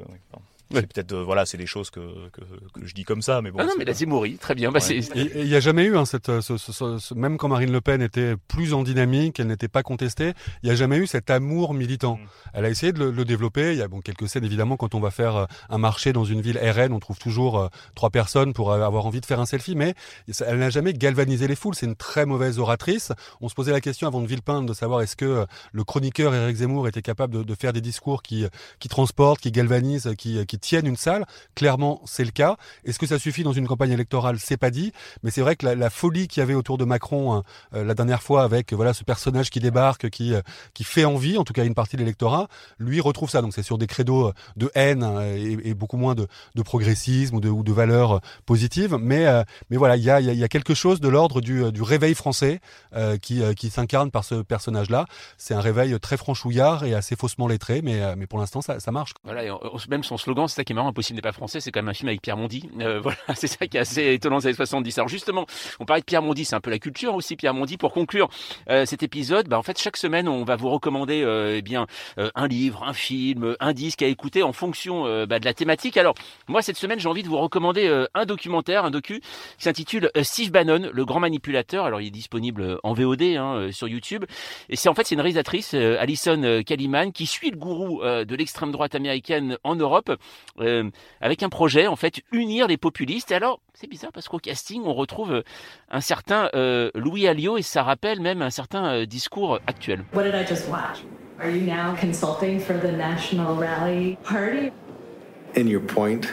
C'est 0.72 0.92
peut-être 0.92 1.12
euh, 1.12 1.22
voilà, 1.22 1.46
c'est 1.46 1.58
des 1.58 1.66
choses 1.66 1.90
que, 1.90 2.00
que, 2.30 2.40
que, 2.40 2.84
je 2.84 2.92
dis 2.92 3.04
comme 3.04 3.22
ça, 3.22 3.40
mais 3.40 3.52
bon. 3.52 3.58
Ah 3.60 3.64
non, 3.64 3.72
mais 3.78 3.84
la 3.84 3.92
Zimori, 3.92 4.36
très 4.36 4.54
bien. 4.54 4.72
Bah, 4.72 4.80
Il 5.14 5.44
n'y 5.44 5.54
a 5.54 5.60
jamais 5.60 5.84
eu 5.84 5.96
hein, 5.96 6.04
cette, 6.04 6.28
euh, 6.28 6.40
ce, 6.40 6.56
ce, 6.56 7.14
même 7.14 7.38
quand 7.38 7.48
Marine 7.48 7.70
Le 7.70 7.80
Pen 7.80 8.02
était 8.02 8.34
plus 8.48 8.74
en 8.74 8.82
dynamique, 8.82 9.38
elle 9.38 9.46
n'était 9.46 9.68
pas 9.68 9.84
contestée, 9.84 10.32
il 10.62 10.66
n'y 10.66 10.72
a 10.72 10.74
jamais 10.74 10.96
eu 10.96 11.06
cet 11.06 11.30
amour 11.30 11.72
militant. 11.72 12.16
Mm. 12.16 12.28
Elle 12.54 12.64
a 12.64 12.70
essayé 12.70 12.92
de 12.92 12.98
le, 12.98 13.10
le, 13.12 13.24
développer. 13.24 13.72
Il 13.72 13.78
y 13.78 13.82
a 13.82 13.86
bon 13.86 14.00
quelques 14.00 14.28
scènes 14.28 14.44
évidemment 14.44 14.76
quand 14.76 14.96
on 14.96 15.00
va 15.00 15.12
faire 15.12 15.36
euh, 15.36 15.46
un 15.70 15.78
marché 15.78 16.12
dans 16.12 16.24
une 16.24 16.40
ville 16.40 16.58
RN, 16.58 16.92
on 16.92 16.98
trouve 16.98 17.18
toujours 17.18 17.70
trois 17.94 18.10
personnes 18.10 18.52
pour 18.52 18.72
avoir 18.72 19.06
envie 19.06 19.20
de 19.20 19.26
faire 19.26 19.40
un 19.40 19.46
selfie, 19.46 19.76
mais 19.76 19.94
elle 20.44 20.58
n'a 20.58 20.70
jamais 20.70 20.92
galvanisé 20.92 21.46
les 21.46 21.54
foules. 21.54 21.76
C'est 21.76 21.86
une 21.86 21.96
très 21.96 22.26
mauvaise 22.26 22.58
oratrice. 22.58 23.12
On 23.40 23.48
se 23.48 23.54
posait 23.54 23.72
la 23.72 23.80
question 23.80 24.08
avant 24.08 24.20
de 24.20 24.26
Villepinte 24.26 24.66
de 24.66 24.74
savoir 24.74 25.00
est-ce 25.00 25.14
que 25.14 25.46
le 25.72 25.84
chroniqueur 25.84 26.34
Éric 26.34 26.56
Zemmour 26.56 26.88
était 26.88 27.02
capable 27.02 27.34
de, 27.34 27.42
de, 27.44 27.54
faire 27.54 27.72
des 27.72 27.80
discours 27.80 28.22
qui 28.22 28.46
qui 28.80 28.88
transportent, 28.88 29.40
qui 29.40 29.52
galvanisent, 29.52 29.85
qui, 30.16 30.44
qui 30.46 30.58
tiennent 30.58 30.86
une 30.86 30.96
salle. 30.96 31.24
Clairement, 31.54 32.00
c'est 32.04 32.24
le 32.24 32.30
cas. 32.30 32.56
Est-ce 32.84 32.98
que 32.98 33.06
ça 33.06 33.18
suffit 33.18 33.42
dans 33.42 33.52
une 33.52 33.66
campagne 33.66 33.92
électorale? 33.92 34.38
C'est 34.38 34.56
pas 34.56 34.70
dit. 34.70 34.92
Mais 35.22 35.30
c'est 35.30 35.40
vrai 35.40 35.56
que 35.56 35.66
la, 35.66 35.90
folie 35.90 36.28
qu'il 36.28 36.40
y 36.40 36.42
avait 36.42 36.54
autour 36.54 36.78
de 36.78 36.84
Macron 36.84 37.32
hein, 37.32 37.42
euh, 37.74 37.84
la 37.84 37.94
dernière 37.94 38.22
fois 38.22 38.42
avec 38.42 38.72
voilà 38.72 38.92
ce 38.92 39.04
personnage 39.04 39.50
qui 39.50 39.60
débarque, 39.60 40.10
qui 40.10 40.34
euh, 40.34 40.42
qui 40.74 40.84
fait 40.84 41.04
envie, 41.04 41.38
en 41.38 41.44
tout 41.44 41.52
cas 41.52 41.64
une 41.64 41.74
partie 41.74 41.96
de 41.96 42.02
l'électorat, 42.02 42.48
lui 42.78 43.00
retrouve 43.00 43.30
ça. 43.30 43.42
Donc 43.42 43.54
c'est 43.54 43.62
sur 43.62 43.78
des 43.78 43.86
credos 43.86 44.32
de 44.56 44.70
haine 44.74 45.02
hein, 45.02 45.22
et, 45.22 45.74
beaucoup 45.74 45.96
moins 45.96 46.14
de, 46.14 46.26
de 46.54 46.62
progressisme 46.62 47.36
ou 47.36 47.40
de, 47.40 47.48
ou 47.48 47.62
de 47.62 47.72
valeurs 47.72 48.20
positives. 48.46 48.96
Mais 49.00 49.26
mais 49.70 49.76
voilà, 49.76 49.96
il 49.96 50.02
y 50.02 50.10
a, 50.10 50.20
y 50.20 50.44
a 50.44 50.48
quelque 50.48 50.74
chose 50.74 51.00
de 51.00 51.08
l'ordre 51.08 51.40
du, 51.40 51.70
du 51.72 51.82
réveil 51.82 52.14
français 52.14 52.60
qui 53.22 53.42
qui 53.54 53.70
s'incarne 53.70 54.10
par 54.10 54.24
ce 54.24 54.36
personnage-là. 54.36 55.06
C'est 55.38 55.54
un 55.54 55.60
réveil 55.60 55.98
très 56.00 56.16
franchouillard 56.16 56.84
et 56.84 56.94
assez 56.94 57.16
faussement 57.16 57.48
lettré, 57.48 57.82
mais 57.82 58.16
mais 58.16 58.26
pour 58.26 58.38
l'instant 58.38 58.62
ça, 58.62 58.80
ça 58.80 58.92
marche. 58.92 59.12
Voilà, 59.24 59.42
même 59.88 60.02
son 60.02 60.16
slogan, 60.16 60.48
c'est 60.48 60.56
ça 60.56 60.64
qui 60.64 60.72
est 60.72 60.74
marrant, 60.74 60.88
Impossible 60.88 61.16
n'est 61.16 61.22
pas 61.22 61.32
français, 61.32 61.60
c'est 61.60 61.70
quand 61.70 61.80
même 61.80 61.88
un 61.88 61.94
film 61.94 62.08
avec 62.08 62.22
Pierre 62.22 62.36
Mondy. 62.36 62.68
Euh, 62.80 63.00
voilà, 63.02 63.18
c'est 63.34 63.46
ça 63.46 63.66
qui 63.66 63.76
est 63.76 63.80
assez 63.80 64.14
étonnant 64.14 64.38
des 64.38 64.46
années 64.46 64.56
70. 64.56 64.98
Alors 64.98 65.08
justement, 65.08 65.46
on 65.80 65.84
parlait 65.84 66.00
de 66.00 66.06
Pierre 66.06 66.22
Mondy, 66.22 66.44
c'est 66.44 66.54
un 66.54 66.60
peu 66.60 66.70
la 66.70 66.78
culture 66.78 67.14
aussi, 67.14 67.36
Pierre 67.36 67.54
Mondy. 67.54 67.76
Pour 67.76 67.92
conclure 67.92 68.28
euh, 68.70 68.86
cet 68.86 69.02
épisode, 69.02 69.48
bah, 69.48 69.58
en 69.58 69.62
fait, 69.62 69.78
chaque 69.78 69.96
semaine, 69.96 70.28
on 70.28 70.44
va 70.44 70.56
vous 70.56 70.70
recommander 70.70 71.22
euh, 71.22 71.56
eh 71.56 71.62
bien 71.62 71.86
un 72.16 72.46
livre, 72.46 72.84
un 72.84 72.92
film, 72.92 73.56
un 73.60 73.72
disque 73.72 74.02
à 74.02 74.06
écouter 74.06 74.42
en 74.42 74.52
fonction 74.52 75.04
bah, 75.26 75.38
de 75.38 75.44
la 75.44 75.54
thématique. 75.54 75.96
Alors, 75.96 76.14
moi, 76.48 76.62
cette 76.62 76.76
semaine, 76.76 76.98
j'ai 76.98 77.08
envie 77.08 77.22
de 77.22 77.28
vous 77.28 77.38
recommander 77.38 78.06
un 78.14 78.24
documentaire, 78.24 78.84
un 78.84 78.90
docu 78.90 79.20
qui 79.20 79.64
s'intitule 79.64 80.10
Steve 80.22 80.50
Bannon, 80.50 80.90
le 80.92 81.04
grand 81.04 81.20
manipulateur. 81.20 81.84
Alors, 81.84 82.00
il 82.00 82.08
est 82.08 82.10
disponible 82.10 82.78
en 82.82 82.92
VOD 82.92 83.22
hein, 83.22 83.68
sur 83.72 83.88
YouTube. 83.88 84.24
Et 84.68 84.76
c'est 84.76 84.88
en 84.88 84.94
fait, 84.94 85.06
c'est 85.06 85.14
une 85.14 85.20
réalisatrice, 85.20 85.74
Alison 85.74 86.62
Kaliman, 86.64 87.12
qui 87.12 87.26
suit 87.26 87.50
le 87.50 87.56
gourou 87.56 88.02
de 88.02 88.36
l'extrême 88.36 88.72
droite 88.72 88.94
américaine 88.94 89.58
en 89.66 89.74
Europe. 89.74 90.10
Euh, 90.60 90.90
avec 91.20 91.42
un 91.42 91.48
projet, 91.48 91.86
en 91.86 91.96
fait, 91.96 92.20
unir 92.32 92.66
les 92.66 92.76
populistes. 92.76 93.30
Et 93.30 93.34
alors, 93.34 93.60
c'est 93.74 93.88
bizarre 93.88 94.12
parce 94.12 94.28
qu'au 94.28 94.38
casting, 94.38 94.82
on 94.84 94.94
retrouve 94.94 95.32
euh, 95.32 95.42
un 95.90 96.00
certain 96.00 96.48
euh, 96.54 96.90
Louis 96.94 97.26
Alliot 97.26 97.58
et 97.58 97.62
ça 97.62 97.82
rappelle 97.82 98.20
même 98.20 98.42
un 98.42 98.50
certain 98.50 99.04
discours 99.04 99.60
actuel. 99.66 100.04
What 100.14 100.24
did 100.24 100.34
I 100.34 100.46
just 100.46 100.68
watch? 100.68 101.04
Are 101.38 101.50
you 101.50 101.60
now 101.60 101.94
consulting 102.00 102.58
for 102.58 102.74
the 102.74 102.92
National 102.92 103.56
Rally 103.56 104.16
Party? 104.24 104.72
In 105.54 105.68
your 105.68 105.82
point. 105.82 106.26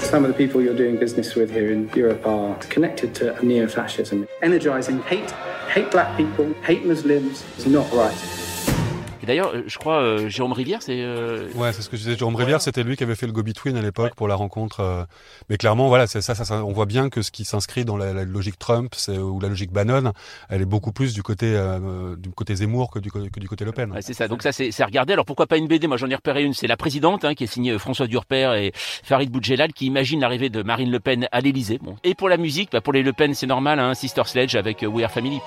Some 0.00 0.24
of 0.24 0.28
the 0.28 0.36
people 0.36 0.62
you're 0.62 0.74
doing 0.74 0.96
business 0.96 1.36
with 1.36 1.52
here 1.52 1.70
in 1.70 1.90
Europe 1.94 2.26
are 2.26 2.56
connected 2.70 3.14
to 3.16 3.36
neo-fascism. 3.44 4.26
Energizing 4.42 5.02
hate, 5.02 5.30
hate 5.68 5.90
black 5.90 6.16
people, 6.16 6.52
hate 6.64 6.84
Muslims 6.84 7.44
is 7.58 7.66
not 7.66 7.92
right. 7.92 8.47
D'ailleurs, 9.28 9.54
euh, 9.54 9.62
je 9.66 9.76
crois 9.76 10.00
euh, 10.00 10.30
Jérôme 10.30 10.54
Rivière, 10.54 10.80
c'est. 10.80 11.02
Euh... 11.02 11.48
Ouais, 11.54 11.74
c'est 11.74 11.82
ce 11.82 11.90
que 11.90 11.98
je 11.98 12.02
disais. 12.02 12.16
Jérôme 12.16 12.34
Rivière, 12.34 12.62
c'était 12.62 12.82
lui 12.82 12.96
qui 12.96 13.04
avait 13.04 13.14
fait 13.14 13.26
le 13.26 13.32
Go 13.32 13.42
Between 13.42 13.76
à 13.76 13.82
l'époque 13.82 14.14
pour 14.14 14.26
la 14.26 14.34
rencontre. 14.34 14.80
Euh, 14.80 15.04
mais 15.50 15.58
clairement, 15.58 15.88
voilà, 15.88 16.06
c'est 16.06 16.22
ça, 16.22 16.34
ça, 16.34 16.64
On 16.64 16.72
voit 16.72 16.86
bien 16.86 17.10
que 17.10 17.20
ce 17.20 17.30
qui 17.30 17.44
s'inscrit 17.44 17.84
dans 17.84 17.98
la, 17.98 18.14
la, 18.14 18.24
logique 18.24 18.58
Trump 18.58 18.94
ou 19.06 19.38
la 19.38 19.48
logique 19.48 19.70
Bannon, 19.70 20.14
elle 20.48 20.62
est 20.62 20.64
beaucoup 20.64 20.92
plus 20.92 21.12
du 21.12 21.22
côté 21.22 21.60
du 22.16 22.30
côté 22.30 22.54
Zemmour 22.56 22.90
que 22.90 23.00
du, 23.00 23.10
que 23.10 23.38
du 23.38 23.48
côté 23.48 23.66
Le 23.66 23.72
Pen. 23.72 23.92
Ouais, 23.92 24.00
c'est 24.00 24.14
ça. 24.14 24.28
Donc 24.28 24.42
ça, 24.42 24.50
c'est 24.50 24.80
à 24.80 24.86
regarder. 24.86 25.12
Alors 25.12 25.26
pourquoi 25.26 25.46
pas 25.46 25.58
une 25.58 25.68
BD 25.68 25.88
Moi, 25.88 25.98
j'en 25.98 26.08
ai 26.08 26.14
repéré 26.14 26.42
une. 26.42 26.54
C'est 26.54 26.66
la 26.66 26.78
présidente, 26.78 27.26
hein, 27.26 27.34
qui 27.34 27.44
est 27.44 27.48
signée 27.48 27.78
François 27.78 28.06
Durper 28.06 28.54
et 28.56 28.72
Farid 28.74 29.30
Boudjelal, 29.30 29.74
qui 29.74 29.84
imagine 29.84 30.20
l'arrivée 30.20 30.48
de 30.48 30.62
Marine 30.62 30.90
Le 30.90 31.00
Pen 31.00 31.28
à 31.32 31.40
l'Élysée. 31.40 31.78
Bon. 31.82 31.96
Et 32.02 32.14
pour 32.14 32.30
la 32.30 32.38
musique, 32.38 32.70
bah, 32.72 32.80
pour 32.80 32.94
les 32.94 33.02
Le 33.02 33.12
Pen, 33.12 33.34
c'est 33.34 33.46
normal. 33.46 33.78
Hein, 33.78 33.92
Sister 33.92 34.22
Sledge 34.24 34.54
avec 34.54 34.86
We 34.88 35.04
Are 35.04 35.10
Family. 35.10 35.40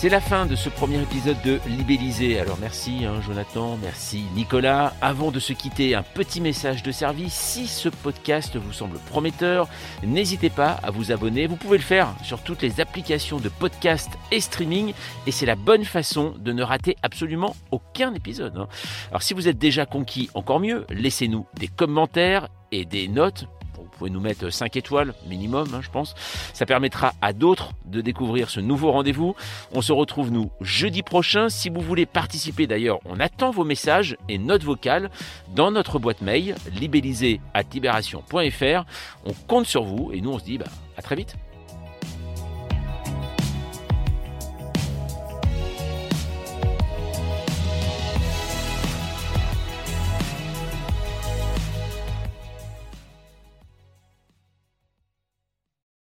C'est 0.00 0.08
la 0.08 0.22
fin 0.22 0.46
de 0.46 0.56
ce 0.56 0.70
premier 0.70 1.02
épisode 1.02 1.36
de 1.44 1.60
Libellisé. 1.66 2.40
Alors 2.40 2.56
merci 2.58 3.04
hein, 3.04 3.20
Jonathan, 3.20 3.76
merci 3.82 4.24
Nicolas. 4.34 4.94
Avant 5.02 5.30
de 5.30 5.38
se 5.38 5.52
quitter, 5.52 5.94
un 5.94 6.02
petit 6.02 6.40
message 6.40 6.82
de 6.82 6.90
service. 6.90 7.34
Si 7.34 7.66
ce 7.66 7.90
podcast 7.90 8.56
vous 8.56 8.72
semble 8.72 8.96
prometteur, 8.98 9.68
n'hésitez 10.02 10.48
pas 10.48 10.80
à 10.82 10.90
vous 10.90 11.12
abonner. 11.12 11.46
Vous 11.46 11.56
pouvez 11.56 11.76
le 11.76 11.84
faire 11.84 12.14
sur 12.24 12.42
toutes 12.42 12.62
les 12.62 12.80
applications 12.80 13.40
de 13.40 13.50
podcast 13.50 14.08
et 14.32 14.40
streaming. 14.40 14.94
Et 15.26 15.32
c'est 15.32 15.44
la 15.44 15.54
bonne 15.54 15.84
façon 15.84 16.34
de 16.38 16.54
ne 16.54 16.62
rater 16.62 16.96
absolument 17.02 17.54
aucun 17.70 18.14
épisode. 18.14 18.56
Hein. 18.56 18.68
Alors 19.10 19.20
si 19.20 19.34
vous 19.34 19.48
êtes 19.48 19.58
déjà 19.58 19.84
conquis, 19.84 20.30
encore 20.32 20.60
mieux, 20.60 20.86
laissez-nous 20.88 21.44
des 21.58 21.68
commentaires 21.68 22.48
et 22.72 22.86
des 22.86 23.06
notes 23.06 23.44
pouvez 24.00 24.10
nous 24.10 24.20
mettre 24.20 24.48
5 24.48 24.76
étoiles 24.76 25.12
minimum, 25.26 25.68
hein, 25.74 25.80
je 25.82 25.90
pense. 25.90 26.14
Ça 26.54 26.64
permettra 26.64 27.12
à 27.20 27.34
d'autres 27.34 27.72
de 27.84 28.00
découvrir 28.00 28.48
ce 28.48 28.58
nouveau 28.58 28.92
rendez-vous. 28.92 29.36
On 29.72 29.82
se 29.82 29.92
retrouve 29.92 30.30
nous 30.30 30.50
jeudi 30.62 31.02
prochain. 31.02 31.50
Si 31.50 31.68
vous 31.68 31.82
voulez 31.82 32.06
participer 32.06 32.66
d'ailleurs, 32.66 33.00
on 33.04 33.20
attend 33.20 33.50
vos 33.50 33.64
messages 33.64 34.16
et 34.30 34.38
notes 34.38 34.64
vocales 34.64 35.10
dans 35.54 35.70
notre 35.70 35.98
boîte 35.98 36.22
mail 36.22 36.54
libellisée 36.72 37.42
à 37.52 37.60
libération.fr. 37.62 38.84
On 39.26 39.32
compte 39.46 39.66
sur 39.66 39.84
vous 39.84 40.10
et 40.14 40.22
nous 40.22 40.30
on 40.30 40.38
se 40.38 40.44
dit 40.44 40.56
bah, 40.56 40.64
à 40.96 41.02
très 41.02 41.16
vite. 41.16 41.36